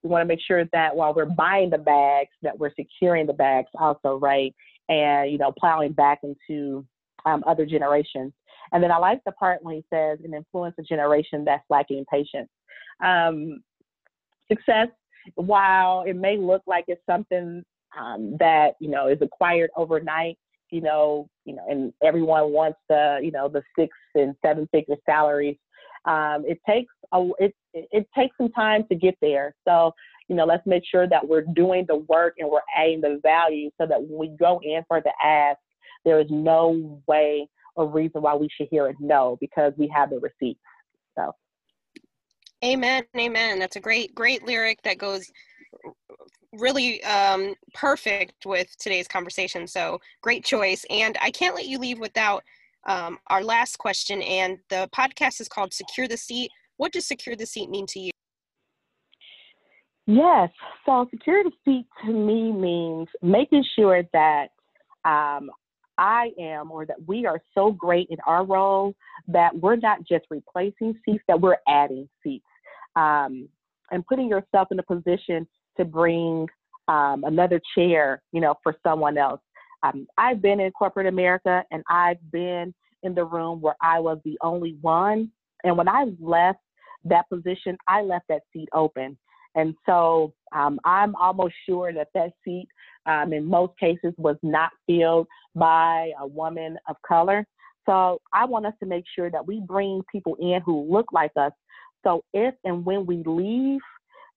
we 0.04 0.10
want 0.10 0.22
to 0.22 0.26
make 0.26 0.40
sure 0.46 0.66
that 0.72 0.96
while 0.96 1.14
we're 1.14 1.26
buying 1.26 1.70
the 1.70 1.78
bags, 1.78 2.30
that 2.42 2.58
we're 2.58 2.74
securing 2.76 3.28
the 3.28 3.34
bags 3.34 3.70
also, 3.76 4.18
right? 4.18 4.56
And 4.90 5.32
you 5.32 5.38
know, 5.38 5.54
plowing 5.58 5.94
back 5.94 6.20
into 6.24 6.86
um, 7.26 7.44
other 7.48 7.66
generations. 7.66 8.34
And 8.72 8.84
then 8.84 8.92
I 8.92 8.98
like 8.98 9.22
the 9.26 9.32
part 9.34 9.64
when 9.64 9.76
he 9.76 9.86
says, 9.94 10.20
"An 10.24 10.34
influence 10.34 10.76
a 10.80 10.84
generation 10.84 11.46
that's 11.46 11.64
lacking 11.70 12.06
patience." 12.12 12.50
Um, 13.04 13.62
success, 14.52 14.88
while 15.36 16.04
it 16.08 16.16
may 16.16 16.38
look 16.38 16.64
like 16.68 16.86
it's 16.88 17.02
something 17.10 17.64
um, 18.00 18.36
that 18.40 18.74
you 18.80 18.90
know 18.90 19.08
is 19.08 19.20
acquired 19.22 19.70
overnight, 19.76 20.38
you 20.72 20.82
know, 20.82 21.30
you 21.46 21.56
know, 21.56 21.66
and 21.70 21.94
everyone 22.04 22.52
wants 22.52 22.80
the 22.90 23.20
you 23.24 23.32
know 23.32 23.48
the 23.48 23.64
six 23.78 23.96
and 24.16 24.36
seven 24.44 24.68
figure 24.72 24.96
salaries 25.06 25.58
um, 26.06 26.44
it 26.48 26.60
takes 26.68 26.94
a, 27.14 27.30
it, 27.40 27.54
it 27.74 28.08
takes 28.18 28.36
some 28.38 28.52
time 28.52 28.86
to 28.90 28.96
get 28.96 29.16
there. 29.22 29.56
So, 29.68 29.94
you 30.30 30.36
know, 30.36 30.46
let's 30.46 30.66
make 30.66 30.84
sure 30.86 31.08
that 31.08 31.28
we're 31.28 31.44
doing 31.54 31.86
the 31.88 31.98
work 32.08 32.36
and 32.38 32.50
we're 32.50 32.60
adding 32.78 33.02
the 33.02 33.20
value 33.24 33.72
so 33.82 33.88
that 33.88 34.02
when 34.02 34.18
we 34.18 34.38
go 34.38 34.62
in 34.64 34.84
for 34.88 35.02
the 35.02 35.12
ask, 35.24 35.58
there 36.06 36.20
is 36.20 36.28
no 36.30 37.02
way 37.08 37.50
or 37.76 37.88
reason 37.88 38.22
why 38.22 38.36
we 38.36 38.48
should 38.56 38.68
hear 38.70 38.88
a 38.88 38.94
no 39.00 39.38
because 39.42 39.74
we 39.76 39.88
have 39.88 40.12
the 40.12 40.20
receipts. 40.20 40.60
So. 41.18 41.34
Amen. 42.64 43.04
Amen. 43.18 43.58
That's 43.58 43.76
a 43.76 43.80
great, 43.80 44.14
great 44.14 44.46
lyric 44.46 44.82
that 44.84 45.00
goes 45.00 45.32
really 46.54 47.04
um, 47.04 47.56
perfect 47.74 48.46
with 48.46 48.78
today's 48.78 49.08
conversation. 49.08 49.66
So 49.66 50.00
great 50.22 50.46
choice. 50.46 50.86
And 50.90 51.18
I 51.22 51.32
can't 51.32 51.56
let 51.56 51.66
you 51.66 51.80
leave 51.80 52.00
without 52.00 52.44
um, 52.88 53.18
our 53.28 53.44
last 53.44 53.78
question. 53.78 54.22
And 54.22 54.60
the 54.70 54.90
podcast 54.96 55.42
is 55.42 55.48
called 55.48 55.74
Secure 55.74 56.08
the 56.08 56.18
Seat. 56.18 56.52
What 56.78 56.92
does 56.92 57.08
secure 57.08 57.36
the 57.36 57.46
seat 57.46 57.70
mean 57.70 57.88
to 57.88 58.00
you? 58.00 58.12
Yes. 60.10 60.50
So 60.88 61.08
security 61.12 61.52
seat 61.64 61.86
to 62.04 62.12
me 62.12 62.52
means 62.52 63.08
making 63.22 63.64
sure 63.76 64.02
that 64.12 64.48
um, 65.06 65.52
I 66.00 66.32
am 66.40 66.72
or 66.72 66.84
that 66.88 66.96
we 67.06 67.28
are 67.28 67.40
so 67.54 67.72
great 67.72 68.08
in 68.10 68.18
our 68.26 68.44
role 68.44 68.96
that 69.28 69.56
we're 69.56 69.76
not 69.76 70.00
just 70.08 70.26
replacing 70.32 71.00
seats, 71.06 71.24
that 71.28 71.40
we're 71.40 71.58
adding 71.68 72.10
seats. 72.24 72.44
Um, 72.96 73.48
and 73.92 74.04
putting 74.08 74.28
yourself 74.28 74.70
in 74.72 74.80
a 74.80 74.84
position 74.84 75.48
to 75.78 75.86
bring 75.86 76.48
um, 76.88 77.24
another 77.26 77.62
chair, 77.76 78.24
you 78.32 78.42
know, 78.42 78.56
for 78.64 78.76
someone 78.82 79.16
else. 79.16 79.42
Um, 79.84 80.08
I've 80.18 80.42
been 80.42 80.60
in 80.60 80.72
corporate 80.72 81.06
America 81.06 81.64
and 81.70 81.84
I've 81.88 82.32
been 82.32 82.74
in 83.04 83.14
the 83.14 83.26
room 83.26 83.62
where 83.62 83.76
I 83.80 84.00
was 84.00 84.18
the 84.26 84.40
only 84.42 84.76
one. 84.82 85.30
And 85.64 85.78
when 85.78 85.88
I 85.88 86.06
left 86.20 86.62
that 87.06 87.30
position, 87.30 87.78
I 87.88 88.02
left 88.02 88.26
that 88.30 88.42
seat 88.52 88.70
open. 88.74 89.16
And 89.56 89.74
so 89.86 90.34
um, 90.54 90.80
I'm 90.86 91.16
almost 91.16 91.56
sure 91.68 91.94
that 91.94 92.10
that 92.14 92.32
seat, 92.46 92.68
um, 93.06 93.34
in 93.34 93.46
most 93.46 93.78
cases, 93.80 94.14
was 94.18 94.38
not 94.44 94.72
filled 94.88 95.28
by 95.56 96.12
a 96.20 96.28
woman 96.28 96.78
of 96.88 96.96
color. 97.08 97.46
So 97.86 98.22
I 98.34 98.46
want 98.46 98.66
us 98.66 98.74
to 98.82 98.86
make 98.86 99.06
sure 99.16 99.32
that 99.32 99.46
we 99.46 99.62
bring 99.62 100.02
people 100.12 100.36
in 100.40 100.62
who 100.66 100.92
look 100.92 101.08
like 101.12 101.32
us. 101.36 101.52
So 102.04 102.24
if 102.34 102.54
and 102.64 102.86
when 102.86 103.06
we 103.06 103.24
leave, 103.26 103.82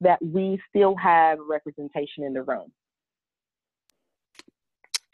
that 0.00 0.20
we 0.20 0.60
still 0.68 0.96
have 0.96 1.38
representation 1.48 2.24
in 2.24 2.32
the 2.32 2.42
room 2.42 2.72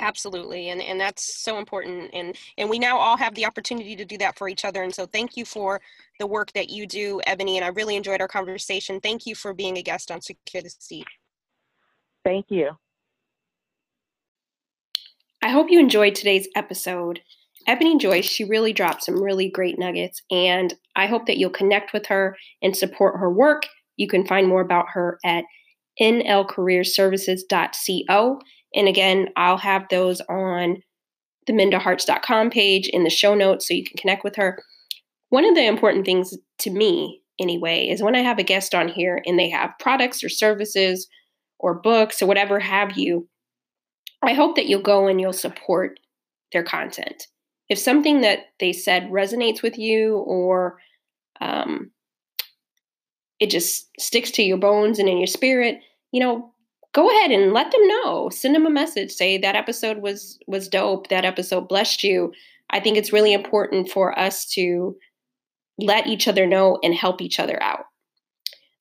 absolutely 0.00 0.70
and 0.70 0.80
and 0.80 1.00
that's 1.00 1.42
so 1.42 1.58
important 1.58 2.10
and 2.12 2.36
and 2.56 2.70
we 2.70 2.78
now 2.78 2.96
all 2.96 3.16
have 3.16 3.34
the 3.34 3.44
opportunity 3.44 3.96
to 3.96 4.04
do 4.04 4.16
that 4.16 4.38
for 4.38 4.48
each 4.48 4.64
other 4.64 4.82
and 4.82 4.94
so 4.94 5.06
thank 5.06 5.36
you 5.36 5.44
for 5.44 5.80
the 6.20 6.26
work 6.26 6.52
that 6.52 6.70
you 6.70 6.86
do 6.86 7.20
ebony 7.26 7.56
and 7.56 7.64
i 7.64 7.68
really 7.68 7.96
enjoyed 7.96 8.20
our 8.20 8.28
conversation. 8.28 9.00
Thank 9.00 9.26
you 9.26 9.34
for 9.34 9.52
being 9.52 9.76
a 9.76 9.82
guest 9.82 10.10
on 10.10 10.20
secure 10.20 10.62
the 10.62 10.70
seat. 10.70 11.06
Thank 12.24 12.46
you. 12.50 12.70
I 15.42 15.50
hope 15.50 15.70
you 15.70 15.78
enjoyed 15.78 16.14
today's 16.14 16.48
episode. 16.54 17.20
Ebony 17.66 17.98
joyce 17.98 18.24
she 18.24 18.44
really 18.44 18.72
dropped 18.72 19.04
some 19.04 19.22
really 19.22 19.50
great 19.50 19.78
nuggets 19.78 20.22
and 20.30 20.72
i 20.96 21.06
hope 21.06 21.26
that 21.26 21.36
you'll 21.36 21.50
connect 21.50 21.92
with 21.92 22.06
her 22.06 22.34
and 22.62 22.74
support 22.76 23.18
her 23.18 23.30
work. 23.30 23.64
You 23.96 24.08
can 24.08 24.26
find 24.26 24.48
more 24.48 24.62
about 24.62 24.86
her 24.92 25.18
at 25.24 25.44
nlcareerservices.co 26.00 28.40
and 28.74 28.88
again, 28.88 29.28
I'll 29.36 29.58
have 29.58 29.86
those 29.90 30.20
on 30.22 30.82
the 31.46 31.52
mindaharts.com 31.52 32.50
page 32.50 32.88
in 32.88 33.04
the 33.04 33.10
show 33.10 33.34
notes 33.34 33.66
so 33.66 33.74
you 33.74 33.84
can 33.84 33.96
connect 33.96 34.24
with 34.24 34.36
her. 34.36 34.62
One 35.30 35.44
of 35.44 35.54
the 35.54 35.66
important 35.66 36.04
things 36.04 36.36
to 36.60 36.70
me, 36.70 37.22
anyway, 37.40 37.88
is 37.88 38.02
when 38.02 38.14
I 38.14 38.20
have 38.20 38.38
a 38.38 38.44
guest 38.44 38.74
on 38.74 38.88
here 38.88 39.22
and 39.26 39.38
they 39.38 39.48
have 39.50 39.78
products 39.80 40.22
or 40.22 40.28
services 40.28 41.08
or 41.58 41.80
books 41.80 42.22
or 42.22 42.26
whatever 42.26 42.60
have 42.60 42.96
you, 42.96 43.28
I 44.22 44.34
hope 44.34 44.56
that 44.56 44.66
you'll 44.66 44.82
go 44.82 45.06
and 45.06 45.20
you'll 45.20 45.32
support 45.32 45.98
their 46.52 46.62
content. 46.62 47.26
If 47.68 47.78
something 47.78 48.22
that 48.22 48.40
they 48.60 48.72
said 48.72 49.10
resonates 49.10 49.62
with 49.62 49.78
you 49.78 50.16
or 50.16 50.78
um, 51.40 51.90
it 53.38 53.50
just 53.50 53.88
sticks 54.00 54.30
to 54.32 54.42
your 54.42 54.58
bones 54.58 54.98
and 54.98 55.08
in 55.08 55.18
your 55.18 55.26
spirit, 55.26 55.80
you 56.10 56.20
know, 56.20 56.52
go 56.94 57.10
ahead 57.10 57.30
and 57.30 57.52
let 57.52 57.70
them 57.70 57.86
know. 57.86 58.28
Send 58.30 58.54
them 58.54 58.66
a 58.66 58.70
message. 58.70 59.12
Say 59.12 59.38
that 59.38 59.56
episode 59.56 59.98
was 59.98 60.38
was 60.46 60.68
dope. 60.68 61.08
That 61.08 61.24
episode 61.24 61.68
blessed 61.68 62.02
you. 62.04 62.32
I 62.70 62.80
think 62.80 62.96
it's 62.96 63.12
really 63.12 63.32
important 63.32 63.88
for 63.88 64.18
us 64.18 64.46
to 64.50 64.96
let 65.78 66.06
each 66.06 66.26
other 66.28 66.46
know 66.46 66.78
and 66.82 66.94
help 66.94 67.22
each 67.22 67.38
other 67.38 67.62
out. 67.62 67.84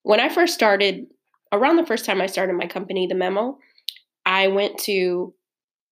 When 0.04 0.20
i 0.20 0.30
first 0.30 0.54
started 0.54 1.06
around 1.52 1.76
the 1.76 1.86
first 1.86 2.06
time 2.06 2.22
i 2.22 2.28
started 2.28 2.54
my 2.54 2.68
company 2.68 3.08
the 3.08 3.16
memo 3.16 3.58
i 4.26 4.48
went 4.48 4.78
to 4.78 5.34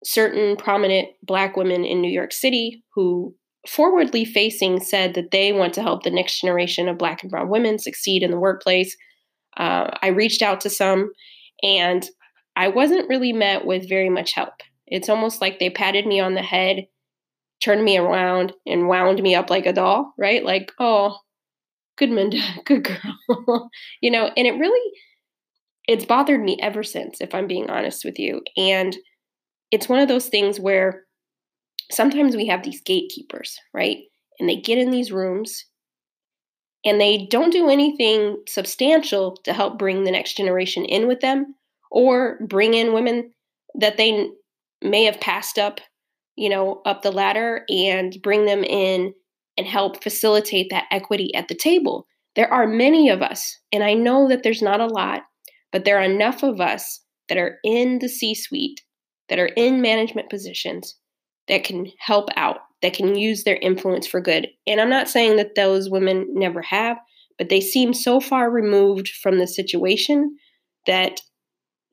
certain 0.03 0.55
prominent 0.55 1.09
black 1.23 1.57
women 1.57 1.83
in 1.83 2.01
new 2.01 2.11
york 2.11 2.31
city 2.31 2.83
who 2.93 3.35
forwardly 3.67 4.23
facing 4.23 4.79
said 4.79 5.15
that 5.15 5.31
they 5.31 5.51
want 5.51 5.73
to 5.73 5.81
help 5.81 6.03
the 6.03 6.11
next 6.11 6.39
generation 6.39 6.87
of 6.87 6.97
black 6.97 7.23
and 7.23 7.31
brown 7.31 7.49
women 7.49 7.79
succeed 7.79 8.21
in 8.23 8.31
the 8.31 8.39
workplace. 8.39 8.95
Uh, 9.57 9.89
i 10.01 10.07
reached 10.07 10.41
out 10.41 10.61
to 10.61 10.69
some 10.69 11.11
and 11.63 12.05
I 12.55 12.69
wasn't 12.69 13.09
really 13.09 13.33
met 13.33 13.65
with 13.65 13.89
very 13.89 14.09
much 14.09 14.33
help. 14.33 14.53
It's 14.87 15.09
almost 15.09 15.41
like 15.41 15.59
they 15.59 15.69
patted 15.69 16.05
me 16.05 16.19
on 16.19 16.35
the 16.35 16.41
head, 16.41 16.87
turned 17.63 17.83
me 17.83 17.97
around, 17.97 18.53
and 18.65 18.87
wound 18.87 19.21
me 19.21 19.35
up 19.35 19.49
like 19.49 19.65
a 19.65 19.73
doll, 19.73 20.13
right? 20.17 20.43
Like, 20.43 20.71
oh, 20.79 21.17
good 21.97 22.11
Minda, 22.11 22.39
good 22.65 22.83
girl. 22.83 23.69
you 24.01 24.11
know, 24.11 24.31
and 24.37 24.47
it 24.47 24.59
really 24.59 24.91
it's 25.87 26.05
bothered 26.05 26.41
me 26.41 26.57
ever 26.61 26.83
since, 26.83 27.21
if 27.21 27.35
I'm 27.35 27.47
being 27.47 27.69
honest 27.69 28.03
with 28.03 28.17
you. 28.17 28.41
And 28.57 28.95
it's 29.71 29.89
one 29.89 29.99
of 29.99 30.07
those 30.07 30.27
things 30.27 30.59
where 30.59 31.03
sometimes 31.91 32.35
we 32.35 32.47
have 32.47 32.63
these 32.63 32.81
gatekeepers, 32.81 33.57
right? 33.73 33.97
And 34.39 34.49
they 34.49 34.59
get 34.59 34.79
in 34.79 34.89
these 34.89 35.11
rooms 35.11 35.65
and 36.85 37.01
they 37.01 37.27
don't 37.29 37.51
do 37.51 37.69
anything 37.69 38.37
substantial 38.47 39.37
to 39.43 39.51
help 39.51 39.79
bring 39.79 40.03
the 40.03 40.11
next 40.11 40.37
generation 40.37 40.85
in 40.85 41.07
with 41.07 41.19
them 41.19 41.55
or 41.91 42.37
bring 42.47 42.75
in 42.75 42.93
women 42.93 43.31
that 43.73 43.97
they 43.97 44.29
may 44.81 45.03
have 45.03 45.19
passed 45.19 45.57
up, 45.57 45.81
you 46.35 46.47
know, 46.47 46.81
up 46.85 47.01
the 47.01 47.11
ladder 47.11 47.65
and 47.69 48.15
bring 48.21 48.45
them 48.45 48.63
in 48.63 49.13
and 49.57 49.67
help 49.67 50.03
facilitate 50.03 50.67
that 50.69 50.85
equity 50.91 51.33
at 51.33 51.47
the 51.47 51.55
table. 51.55 52.05
There 52.35 52.51
are 52.53 52.67
many 52.67 53.09
of 53.09 53.21
us, 53.21 53.57
and 53.71 53.83
I 53.83 53.93
know 53.93 54.27
that 54.27 54.43
there's 54.43 54.61
not 54.61 54.81
a 54.81 54.87
lot, 54.87 55.23
but 55.71 55.85
there 55.85 55.97
are 55.97 56.03
enough 56.03 56.43
of 56.43 56.61
us 56.61 57.01
that 57.29 57.37
are 57.37 57.57
in 57.63 57.99
the 57.99 58.09
C 58.09 58.35
suite, 58.35 58.81
that 59.29 59.39
are 59.39 59.47
in 59.47 59.81
management 59.81 60.29
positions 60.29 60.95
that 61.47 61.63
can 61.63 61.87
help 61.99 62.29
out 62.35 62.57
that 62.81 62.93
can 62.93 63.15
use 63.15 63.43
their 63.43 63.57
influence 63.57 64.07
for 64.07 64.21
good. 64.21 64.47
And 64.67 64.79
I'm 64.79 64.89
not 64.89 65.09
saying 65.09 65.37
that 65.37 65.55
those 65.55 65.89
women 65.89 66.27
never 66.33 66.61
have, 66.61 66.97
but 67.37 67.49
they 67.49 67.61
seem 67.61 67.93
so 67.93 68.19
far 68.19 68.49
removed 68.49 69.09
from 69.21 69.39
the 69.39 69.47
situation 69.47 70.37
that 70.87 71.21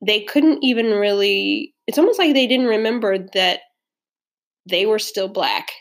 they 0.05 0.21
couldn't 0.21 0.63
even 0.63 0.87
really 0.87 1.73
it's 1.87 1.97
almost 1.97 2.19
like 2.19 2.33
they 2.33 2.47
didn't 2.47 2.67
remember 2.67 3.17
that 3.33 3.61
they 4.69 4.85
were 4.85 4.99
still 4.99 5.27
black 5.27 5.71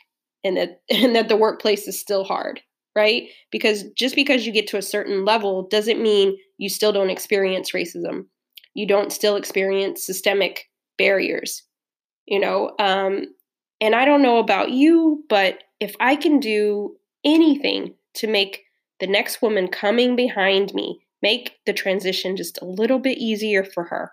and 0.45 0.57
that 0.57 0.81
and 0.91 1.15
that 1.15 1.29
the 1.29 1.37
workplace 1.37 1.87
is 1.88 2.01
still 2.01 2.25
hard 2.25 2.61
right? 2.95 3.29
Because 3.51 3.85
just 3.97 4.15
because 4.15 4.45
you 4.45 4.53
get 4.53 4.67
to 4.67 4.77
a 4.77 4.83
certain 4.83 5.25
level 5.25 5.67
doesn't 5.71 6.03
mean 6.03 6.37
you 6.59 6.69
still 6.69 6.93
don't 6.93 7.09
experience 7.09 7.71
racism. 7.71 8.27
You 8.75 8.87
don't 8.87 9.11
still 9.11 9.37
experience 9.37 10.05
systemic 10.05 10.65
barriers 10.99 11.62
you 12.27 12.38
know? 12.38 12.73
Um 12.79 13.27
and 13.83 13.95
i 13.95 14.07
don't 14.07 14.23
know 14.23 14.38
about 14.38 14.71
you 14.71 15.23
but 15.29 15.59
if 15.79 15.95
i 16.01 16.16
can 16.16 16.40
do 16.40 16.97
anything 17.25 17.92
to 18.14 18.27
make 18.27 18.62
the 18.99 19.07
next 19.07 19.42
woman 19.42 19.68
coming 19.68 20.16
behind 20.16 20.73
me 20.73 20.99
make 21.23 21.59
the 21.66 21.73
transition 21.73 22.37
just 22.37 22.61
a 22.61 22.64
little 22.64 22.99
bit 22.99 23.18
easier 23.18 23.64
for 23.64 23.85
her 23.85 24.12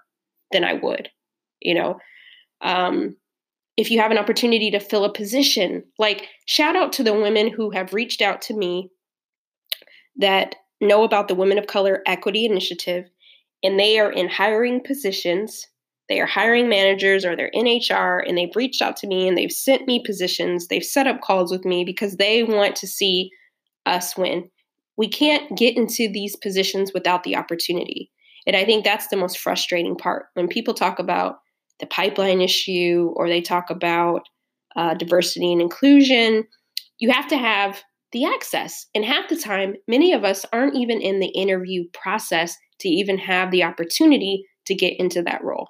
than 0.52 0.64
I 0.64 0.74
would, 0.74 1.10
you 1.60 1.74
know. 1.74 2.00
Um, 2.62 3.16
if 3.76 3.90
you 3.90 4.00
have 4.00 4.12
an 4.12 4.18
opportunity 4.18 4.72
to 4.72 4.80
fill 4.80 5.06
a 5.06 5.14
position, 5.14 5.84
like 5.98 6.28
shout 6.46 6.76
out 6.76 6.94
to 6.94 7.04
the 7.04 7.14
women 7.14 7.50
who 7.50 7.72
have 7.72 7.94
reached 7.94 8.22
out 8.22 8.42
to 8.44 8.54
me 8.54 8.92
that 10.18 10.56
know 10.82 11.04
about 11.04 11.28
the 11.28 11.36
Women 11.36 11.58
of 11.58 11.68
Color 11.68 12.02
Equity 12.06 12.46
Initiative 12.46 13.06
and 13.64 13.80
they 13.80 14.00
are 14.00 14.12
in 14.12 14.30
hiring 14.30 14.82
positions. 14.82 15.66
They 16.10 16.20
are 16.20 16.26
hiring 16.26 16.68
managers 16.68 17.24
or 17.24 17.36
they're 17.36 17.52
in 17.54 17.66
HR 17.66 18.18
and 18.18 18.38
they've 18.38 18.56
reached 18.56 18.82
out 18.82 18.98
to 18.98 19.08
me 19.08 19.28
and 19.28 19.38
they've 19.38 19.52
sent 19.52 19.88
me 19.88 20.04
positions. 20.04 20.68
They've 20.68 20.84
set 20.84 21.08
up 21.08 21.22
calls 21.22 21.52
with 21.52 21.66
me 21.66 21.86
because 21.86 22.16
they 22.16 22.44
want 22.44 22.76
to 22.78 22.88
see 22.88 23.30
us 23.86 24.18
win 24.18 24.50
we 25.00 25.08
can't 25.08 25.58
get 25.58 25.78
into 25.78 26.12
these 26.12 26.36
positions 26.36 26.92
without 26.94 27.24
the 27.24 27.38
opportunity. 27.38 28.12
And 28.46 28.54
I 28.54 28.66
think 28.66 28.84
that's 28.84 29.08
the 29.08 29.16
most 29.16 29.38
frustrating 29.40 29.96
part 29.96 30.26
when 30.34 30.50
people 30.50 30.74
talk 30.74 31.00
about 31.00 31.38
the 31.80 31.86
pipeline 31.86 32.42
issue 32.42 33.14
or 33.16 33.30
they 33.30 33.40
talk 33.40 33.70
about 33.70 34.24
uh, 34.76 34.96
diversity 34.96 35.54
and 35.54 35.62
inclusion. 35.62 36.44
You 36.98 37.12
have 37.12 37.30
to 37.30 37.38
have 37.38 37.82
the 38.12 38.26
access. 38.26 38.88
And 38.94 39.06
half 39.06 39.30
the 39.30 39.38
time, 39.38 39.76
many 39.88 40.12
of 40.12 40.26
us 40.26 40.46
aren't 40.52 40.76
even 40.76 41.00
in 41.00 41.22
the 41.22 41.30
interview 41.30 41.86
process 41.94 42.58
to 42.80 42.90
even 42.90 43.18
have 43.20 43.52
the 43.52 43.64
opportunity 43.64 44.44
to 44.66 44.76
get 44.76 45.00
into 45.00 45.22
that 45.24 45.42
role. 45.46 45.70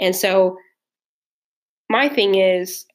And 0.00 0.14
so, 0.14 0.58
my 1.90 2.08
thing 2.08 2.34
is, 2.34 2.86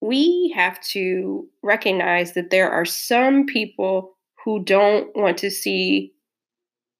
we 0.00 0.52
have 0.54 0.80
to 0.80 1.48
recognize 1.62 2.34
that 2.34 2.50
there 2.50 2.70
are 2.70 2.84
some 2.84 3.46
people 3.46 4.16
who 4.44 4.62
don't 4.64 5.14
want 5.16 5.38
to 5.38 5.50
see 5.50 6.12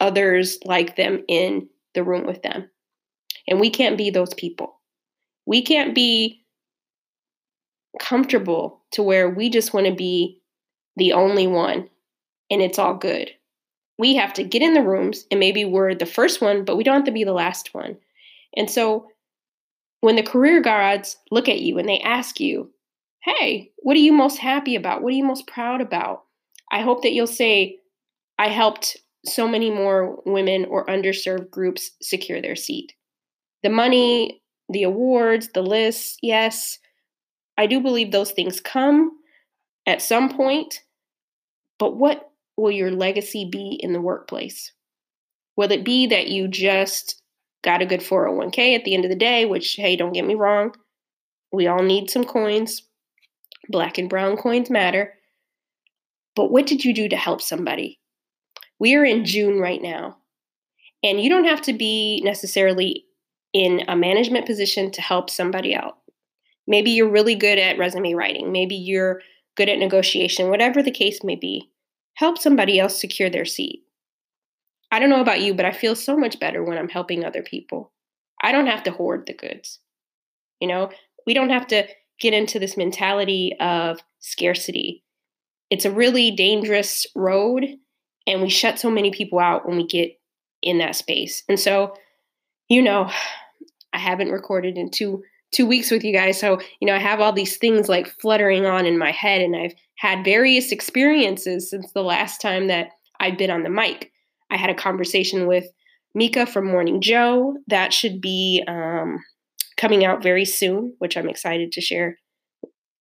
others 0.00 0.58
like 0.64 0.96
them 0.96 1.24
in 1.28 1.68
the 1.94 2.02
room 2.02 2.26
with 2.26 2.42
them. 2.42 2.68
And 3.46 3.60
we 3.60 3.70
can't 3.70 3.96
be 3.96 4.10
those 4.10 4.34
people. 4.34 4.80
We 5.46 5.62
can't 5.62 5.94
be 5.94 6.44
comfortable 7.98 8.82
to 8.92 9.02
where 9.02 9.28
we 9.28 9.50
just 9.50 9.72
want 9.72 9.86
to 9.86 9.94
be 9.94 10.40
the 10.96 11.12
only 11.12 11.46
one 11.46 11.88
and 12.50 12.62
it's 12.62 12.78
all 12.78 12.94
good. 12.94 13.30
We 13.98 14.14
have 14.16 14.32
to 14.34 14.44
get 14.44 14.62
in 14.62 14.74
the 14.74 14.82
rooms 14.82 15.24
and 15.30 15.40
maybe 15.40 15.64
we're 15.64 15.94
the 15.94 16.06
first 16.06 16.40
one, 16.40 16.64
but 16.64 16.76
we 16.76 16.84
don't 16.84 16.96
have 16.96 17.04
to 17.04 17.12
be 17.12 17.24
the 17.24 17.32
last 17.32 17.74
one. 17.74 17.96
And 18.56 18.70
so 18.70 19.08
when 20.00 20.16
the 20.16 20.22
career 20.22 20.60
guards 20.60 21.16
look 21.30 21.48
at 21.48 21.60
you 21.60 21.78
and 21.78 21.88
they 21.88 22.00
ask 22.00 22.40
you, 22.40 22.70
hey, 23.22 23.72
what 23.78 23.96
are 23.96 24.00
you 24.00 24.12
most 24.12 24.38
happy 24.38 24.76
about? 24.76 25.02
What 25.02 25.12
are 25.12 25.16
you 25.16 25.24
most 25.24 25.46
proud 25.46 25.80
about? 25.80 26.24
I 26.70 26.80
hope 26.80 27.02
that 27.02 27.12
you'll 27.12 27.26
say, 27.26 27.78
I 28.38 28.48
helped 28.48 28.96
so 29.24 29.48
many 29.48 29.70
more 29.70 30.22
women 30.24 30.64
or 30.66 30.86
underserved 30.86 31.50
groups 31.50 31.90
secure 32.00 32.40
their 32.40 32.56
seat. 32.56 32.92
The 33.62 33.70
money, 33.70 34.42
the 34.68 34.84
awards, 34.84 35.48
the 35.52 35.62
lists, 35.62 36.16
yes, 36.22 36.78
I 37.56 37.66
do 37.66 37.80
believe 37.80 38.12
those 38.12 38.30
things 38.30 38.60
come 38.60 39.10
at 39.86 40.00
some 40.00 40.36
point, 40.36 40.80
but 41.78 41.96
what 41.96 42.30
will 42.56 42.70
your 42.70 42.92
legacy 42.92 43.48
be 43.50 43.78
in 43.80 43.92
the 43.92 44.00
workplace? 44.00 44.72
Will 45.56 45.72
it 45.72 45.84
be 45.84 46.06
that 46.06 46.28
you 46.28 46.46
just 46.46 47.20
got 47.68 47.82
a 47.82 47.86
good 47.86 48.00
401k 48.00 48.74
at 48.74 48.84
the 48.84 48.94
end 48.94 49.04
of 49.04 49.10
the 49.10 49.14
day, 49.16 49.44
which, 49.44 49.74
hey, 49.74 49.94
don't 49.94 50.14
get 50.14 50.24
me 50.24 50.34
wrong, 50.34 50.74
we 51.52 51.66
all 51.66 51.82
need 51.82 52.08
some 52.08 52.24
coins. 52.24 52.82
Black 53.68 53.98
and 53.98 54.08
brown 54.08 54.38
coins 54.38 54.70
matter. 54.70 55.12
But 56.34 56.50
what 56.50 56.66
did 56.66 56.82
you 56.82 56.94
do 56.94 57.10
to 57.10 57.16
help 57.16 57.42
somebody? 57.42 58.00
We 58.78 58.94
are 58.94 59.04
in 59.04 59.26
June 59.26 59.58
right 59.60 59.82
now, 59.82 60.16
and 61.02 61.20
you 61.20 61.28
don't 61.28 61.44
have 61.44 61.60
to 61.62 61.74
be 61.74 62.22
necessarily 62.24 63.04
in 63.52 63.82
a 63.86 63.94
management 63.94 64.46
position 64.46 64.90
to 64.92 65.02
help 65.02 65.28
somebody 65.28 65.74
out. 65.74 65.98
Maybe 66.66 66.92
you're 66.92 67.10
really 67.10 67.34
good 67.34 67.58
at 67.58 67.76
resume 67.76 68.14
writing, 68.14 68.50
maybe 68.50 68.76
you're 68.76 69.20
good 69.58 69.68
at 69.68 69.78
negotiation, 69.78 70.48
whatever 70.48 70.82
the 70.82 70.90
case 70.90 71.22
may 71.22 71.36
be. 71.36 71.70
Help 72.14 72.38
somebody 72.38 72.80
else 72.80 72.98
secure 72.98 73.28
their 73.28 73.44
seat. 73.44 73.82
I 74.90 74.98
don't 74.98 75.10
know 75.10 75.20
about 75.20 75.40
you, 75.40 75.54
but 75.54 75.66
I 75.66 75.72
feel 75.72 75.94
so 75.94 76.16
much 76.16 76.40
better 76.40 76.64
when 76.64 76.78
I'm 76.78 76.88
helping 76.88 77.24
other 77.24 77.42
people. 77.42 77.92
I 78.40 78.52
don't 78.52 78.66
have 78.66 78.82
to 78.84 78.90
hoard 78.90 79.24
the 79.26 79.34
goods. 79.34 79.80
You 80.60 80.68
know, 80.68 80.90
we 81.26 81.34
don't 81.34 81.50
have 81.50 81.66
to 81.68 81.86
get 82.18 82.34
into 82.34 82.58
this 82.58 82.76
mentality 82.76 83.54
of 83.60 84.00
scarcity 84.18 85.04
it's 85.70 85.84
a 85.84 85.90
really 85.90 86.30
dangerous 86.30 87.06
road 87.14 87.64
and 88.26 88.42
we 88.42 88.48
shut 88.48 88.78
so 88.78 88.90
many 88.90 89.10
people 89.10 89.38
out 89.38 89.66
when 89.66 89.76
we 89.76 89.86
get 89.86 90.18
in 90.62 90.78
that 90.78 90.96
space. 90.96 91.44
And 91.48 91.58
so, 91.58 91.94
you 92.68 92.82
know, 92.82 93.10
I 93.92 93.98
haven't 93.98 94.30
recorded 94.30 94.76
in 94.76 94.90
two 94.90 95.22
two 95.50 95.66
weeks 95.66 95.90
with 95.90 96.04
you 96.04 96.12
guys. 96.12 96.38
So, 96.38 96.60
you 96.78 96.86
know, 96.86 96.94
I 96.94 96.98
have 96.98 97.20
all 97.20 97.32
these 97.32 97.56
things 97.56 97.88
like 97.88 98.06
fluttering 98.20 98.66
on 98.66 98.84
in 98.84 98.98
my 98.98 99.10
head 99.10 99.40
and 99.40 99.56
I've 99.56 99.72
had 99.96 100.22
various 100.22 100.72
experiences 100.72 101.70
since 101.70 101.90
the 101.92 102.02
last 102.02 102.42
time 102.42 102.66
that 102.66 102.90
I've 103.18 103.38
been 103.38 103.50
on 103.50 103.62
the 103.62 103.70
mic. 103.70 104.12
I 104.50 104.56
had 104.56 104.70
a 104.70 104.74
conversation 104.74 105.46
with 105.46 105.66
Mika 106.14 106.46
from 106.46 106.66
Morning 106.66 107.00
Joe. 107.00 107.56
That 107.66 107.92
should 107.92 108.20
be 108.20 108.64
um, 108.66 109.22
coming 109.76 110.04
out 110.04 110.22
very 110.22 110.44
soon, 110.44 110.94
which 110.98 111.16
I'm 111.16 111.28
excited 111.28 111.72
to 111.72 111.80
share 111.80 112.18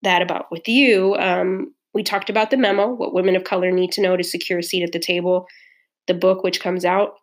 that 0.04 0.22
about 0.22 0.52
with 0.52 0.68
you. 0.68 1.16
Um, 1.16 1.74
we 1.94 2.04
talked 2.04 2.30
about 2.30 2.52
the 2.52 2.58
memo, 2.58 2.94
what 2.94 3.14
women 3.14 3.36
of 3.36 3.44
color 3.44 3.72
need 3.72 3.92
to 3.94 4.02
know 4.02 4.16
to 4.16 4.24
secure 4.24 4.60
a 4.60 4.64
seat 4.64 4.84
at 4.84 4.92
the 4.92 5.00
table, 5.00 5.48
the 6.06 6.14
book, 6.14 6.44
which 6.44 6.60
comes 6.62 6.86
out 6.86 7.16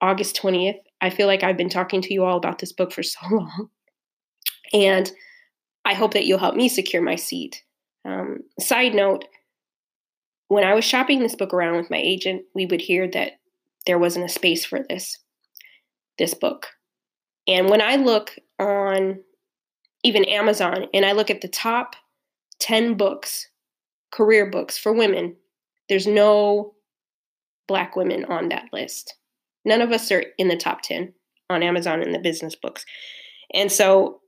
August 0.00 0.40
20th. 0.40 0.78
I 1.00 1.10
feel 1.10 1.26
like 1.26 1.42
I've 1.42 1.56
been 1.56 1.68
talking 1.68 2.00
to 2.02 2.14
you 2.14 2.24
all 2.24 2.38
about 2.38 2.58
this 2.58 2.72
book 2.72 2.92
for 2.92 3.02
so 3.02 3.20
long. 3.30 3.68
And 4.72 5.10
I 5.84 5.94
hope 5.94 6.14
that 6.14 6.24
you'll 6.24 6.38
help 6.38 6.56
me 6.56 6.68
secure 6.68 7.02
my 7.02 7.16
seat. 7.16 7.62
Um, 8.06 8.38
side 8.58 8.94
note, 8.94 9.26
when 10.48 10.64
I 10.64 10.74
was 10.74 10.84
shopping 10.84 11.20
this 11.20 11.34
book 11.34 11.52
around 11.52 11.76
with 11.76 11.90
my 11.90 11.98
agent, 11.98 12.42
we 12.54 12.66
would 12.66 12.80
hear 12.80 13.08
that 13.10 13.32
there 13.86 13.98
wasn't 13.98 14.24
a 14.24 14.28
space 14.28 14.64
for 14.64 14.80
this, 14.88 15.18
this 16.18 16.34
book. 16.34 16.68
And 17.46 17.68
when 17.68 17.82
I 17.82 17.96
look 17.96 18.36
on 18.58 19.20
even 20.02 20.24
Amazon 20.24 20.86
and 20.94 21.04
I 21.04 21.12
look 21.12 21.30
at 21.30 21.40
the 21.40 21.48
top 21.48 21.96
10 22.60 22.96
books 22.96 23.48
career 24.12 24.50
books 24.50 24.78
for 24.78 24.92
women, 24.92 25.36
there's 25.88 26.06
no 26.06 26.74
black 27.66 27.96
women 27.96 28.24
on 28.26 28.48
that 28.48 28.66
list. 28.72 29.14
None 29.64 29.80
of 29.80 29.92
us 29.92 30.10
are 30.12 30.24
in 30.38 30.48
the 30.48 30.56
top 30.56 30.82
10 30.82 31.12
on 31.50 31.62
Amazon 31.62 32.02
in 32.02 32.12
the 32.12 32.18
business 32.18 32.54
books. 32.54 32.84
And 33.52 33.70
so 33.70 34.20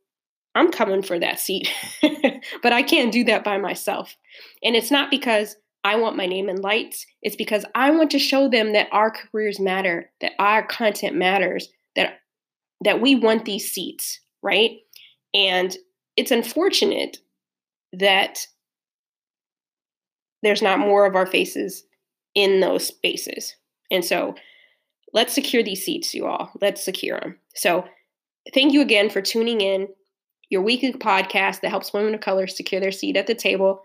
I'm 0.54 0.70
coming 0.70 1.02
for 1.02 1.18
that 1.18 1.38
seat, 1.38 1.70
but 2.62 2.72
I 2.72 2.82
can't 2.82 3.12
do 3.12 3.24
that 3.24 3.44
by 3.44 3.58
myself. 3.58 4.16
And 4.62 4.74
it's 4.74 4.90
not 4.90 5.10
because 5.10 5.56
I 5.86 5.94
want 5.94 6.16
my 6.16 6.26
name 6.26 6.48
in 6.48 6.60
lights, 6.60 7.06
it's 7.22 7.36
because 7.36 7.64
I 7.76 7.92
want 7.92 8.10
to 8.10 8.18
show 8.18 8.48
them 8.48 8.72
that 8.72 8.88
our 8.90 9.08
careers 9.08 9.60
matter, 9.60 10.10
that 10.20 10.32
our 10.40 10.66
content 10.66 11.14
matters, 11.14 11.68
that 11.94 12.18
that 12.82 13.00
we 13.00 13.14
want 13.14 13.44
these 13.44 13.70
seats, 13.70 14.18
right? 14.42 14.78
And 15.32 15.76
it's 16.16 16.32
unfortunate 16.32 17.18
that 17.92 18.48
there's 20.42 20.60
not 20.60 20.80
more 20.80 21.06
of 21.06 21.14
our 21.14 21.24
faces 21.24 21.84
in 22.34 22.58
those 22.58 22.88
spaces. 22.88 23.54
And 23.88 24.04
so 24.04 24.34
let's 25.12 25.34
secure 25.34 25.62
these 25.62 25.84
seats, 25.84 26.14
you 26.14 26.26
all. 26.26 26.50
Let's 26.60 26.84
secure 26.84 27.20
them. 27.20 27.38
So 27.54 27.84
thank 28.52 28.72
you 28.72 28.80
again 28.80 29.08
for 29.08 29.22
tuning 29.22 29.60
in. 29.60 29.86
Your 30.50 30.62
weekly 30.62 30.92
podcast 30.94 31.60
that 31.60 31.70
helps 31.70 31.92
women 31.92 32.14
of 32.14 32.20
color 32.22 32.48
secure 32.48 32.80
their 32.80 32.90
seat 32.90 33.16
at 33.16 33.28
the 33.28 33.36
table. 33.36 33.82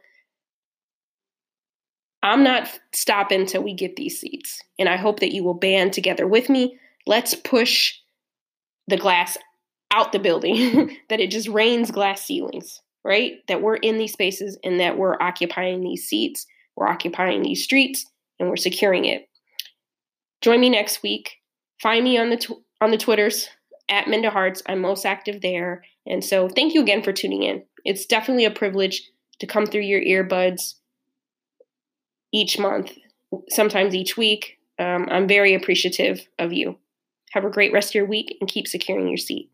I'm 2.24 2.44
not 2.44 2.70
stopping 2.94 3.46
till 3.46 3.64
we 3.64 3.74
get 3.74 3.96
these 3.96 4.20
seats. 4.20 4.62
And 4.78 4.88
I 4.88 4.98
hope 4.98 5.20
that 5.20 5.34
you 5.34 5.44
will 5.44 5.54
band 5.56 5.94
together 5.94 6.28
with 6.28 6.50
me. 6.50 6.78
Let's 7.08 7.34
push 7.34 7.96
the 8.88 8.98
glass 8.98 9.38
out 9.92 10.12
the 10.12 10.20
building, 10.20 10.98
that 11.10 11.20
it 11.20 11.32
just 11.32 11.48
rains 11.48 11.92
glass 11.92 12.24
ceilings. 12.26 12.82
right? 13.04 13.34
That 13.48 13.62
we're 13.62 13.76
in 13.76 13.98
these 13.98 14.14
spaces 14.14 14.58
and 14.64 14.80
that 14.80 14.98
we're 14.98 15.22
occupying 15.22 15.82
these 15.82 16.08
seats, 16.08 16.46
we're 16.76 16.88
occupying 16.88 17.42
these 17.42 17.64
streets, 17.64 18.06
and 18.40 18.50
we're 18.50 18.56
securing 18.56 19.06
it. 19.06 19.28
Join 20.42 20.60
me 20.60 20.70
next 20.70 21.04
week. 21.04 21.38
Find 21.82 22.04
me 22.04 22.18
on 22.18 22.30
the 22.30 22.38
tw- 22.38 22.64
on 22.80 22.92
the 22.92 22.98
Twitters 22.98 23.50
at 23.90 24.08
Minda 24.08 24.30
Harts. 24.30 24.64
I'm 24.68 24.80
most 24.80 25.06
active 25.06 25.42
there. 25.42 25.84
And 26.08 26.24
so 26.24 26.48
thank 26.50 26.74
you 26.74 26.82
again 26.82 27.04
for 27.04 27.12
tuning 27.12 27.44
in. 27.44 27.64
It's 27.86 28.06
definitely 28.06 28.46
a 28.46 28.52
privilege 28.52 29.04
to 29.40 29.48
come 29.48 29.66
through 29.66 29.82
your 29.82 30.02
earbuds 30.02 30.76
each 32.32 32.60
month, 32.60 32.92
sometimes 33.50 33.96
each 33.96 34.18
week. 34.18 34.58
Um, 34.80 35.08
I'm 35.10 35.28
very 35.28 35.54
appreciative 35.54 36.28
of 36.40 36.54
you. 36.54 36.78
Have 37.32 37.46
a 37.46 37.50
great 37.50 37.72
rest 37.72 37.92
of 37.92 37.96
your 37.96 38.06
week 38.06 38.38
and 38.40 38.50
keep 38.50 38.68
securing 38.68 39.08
your 39.08 39.18
seat. 39.18 39.50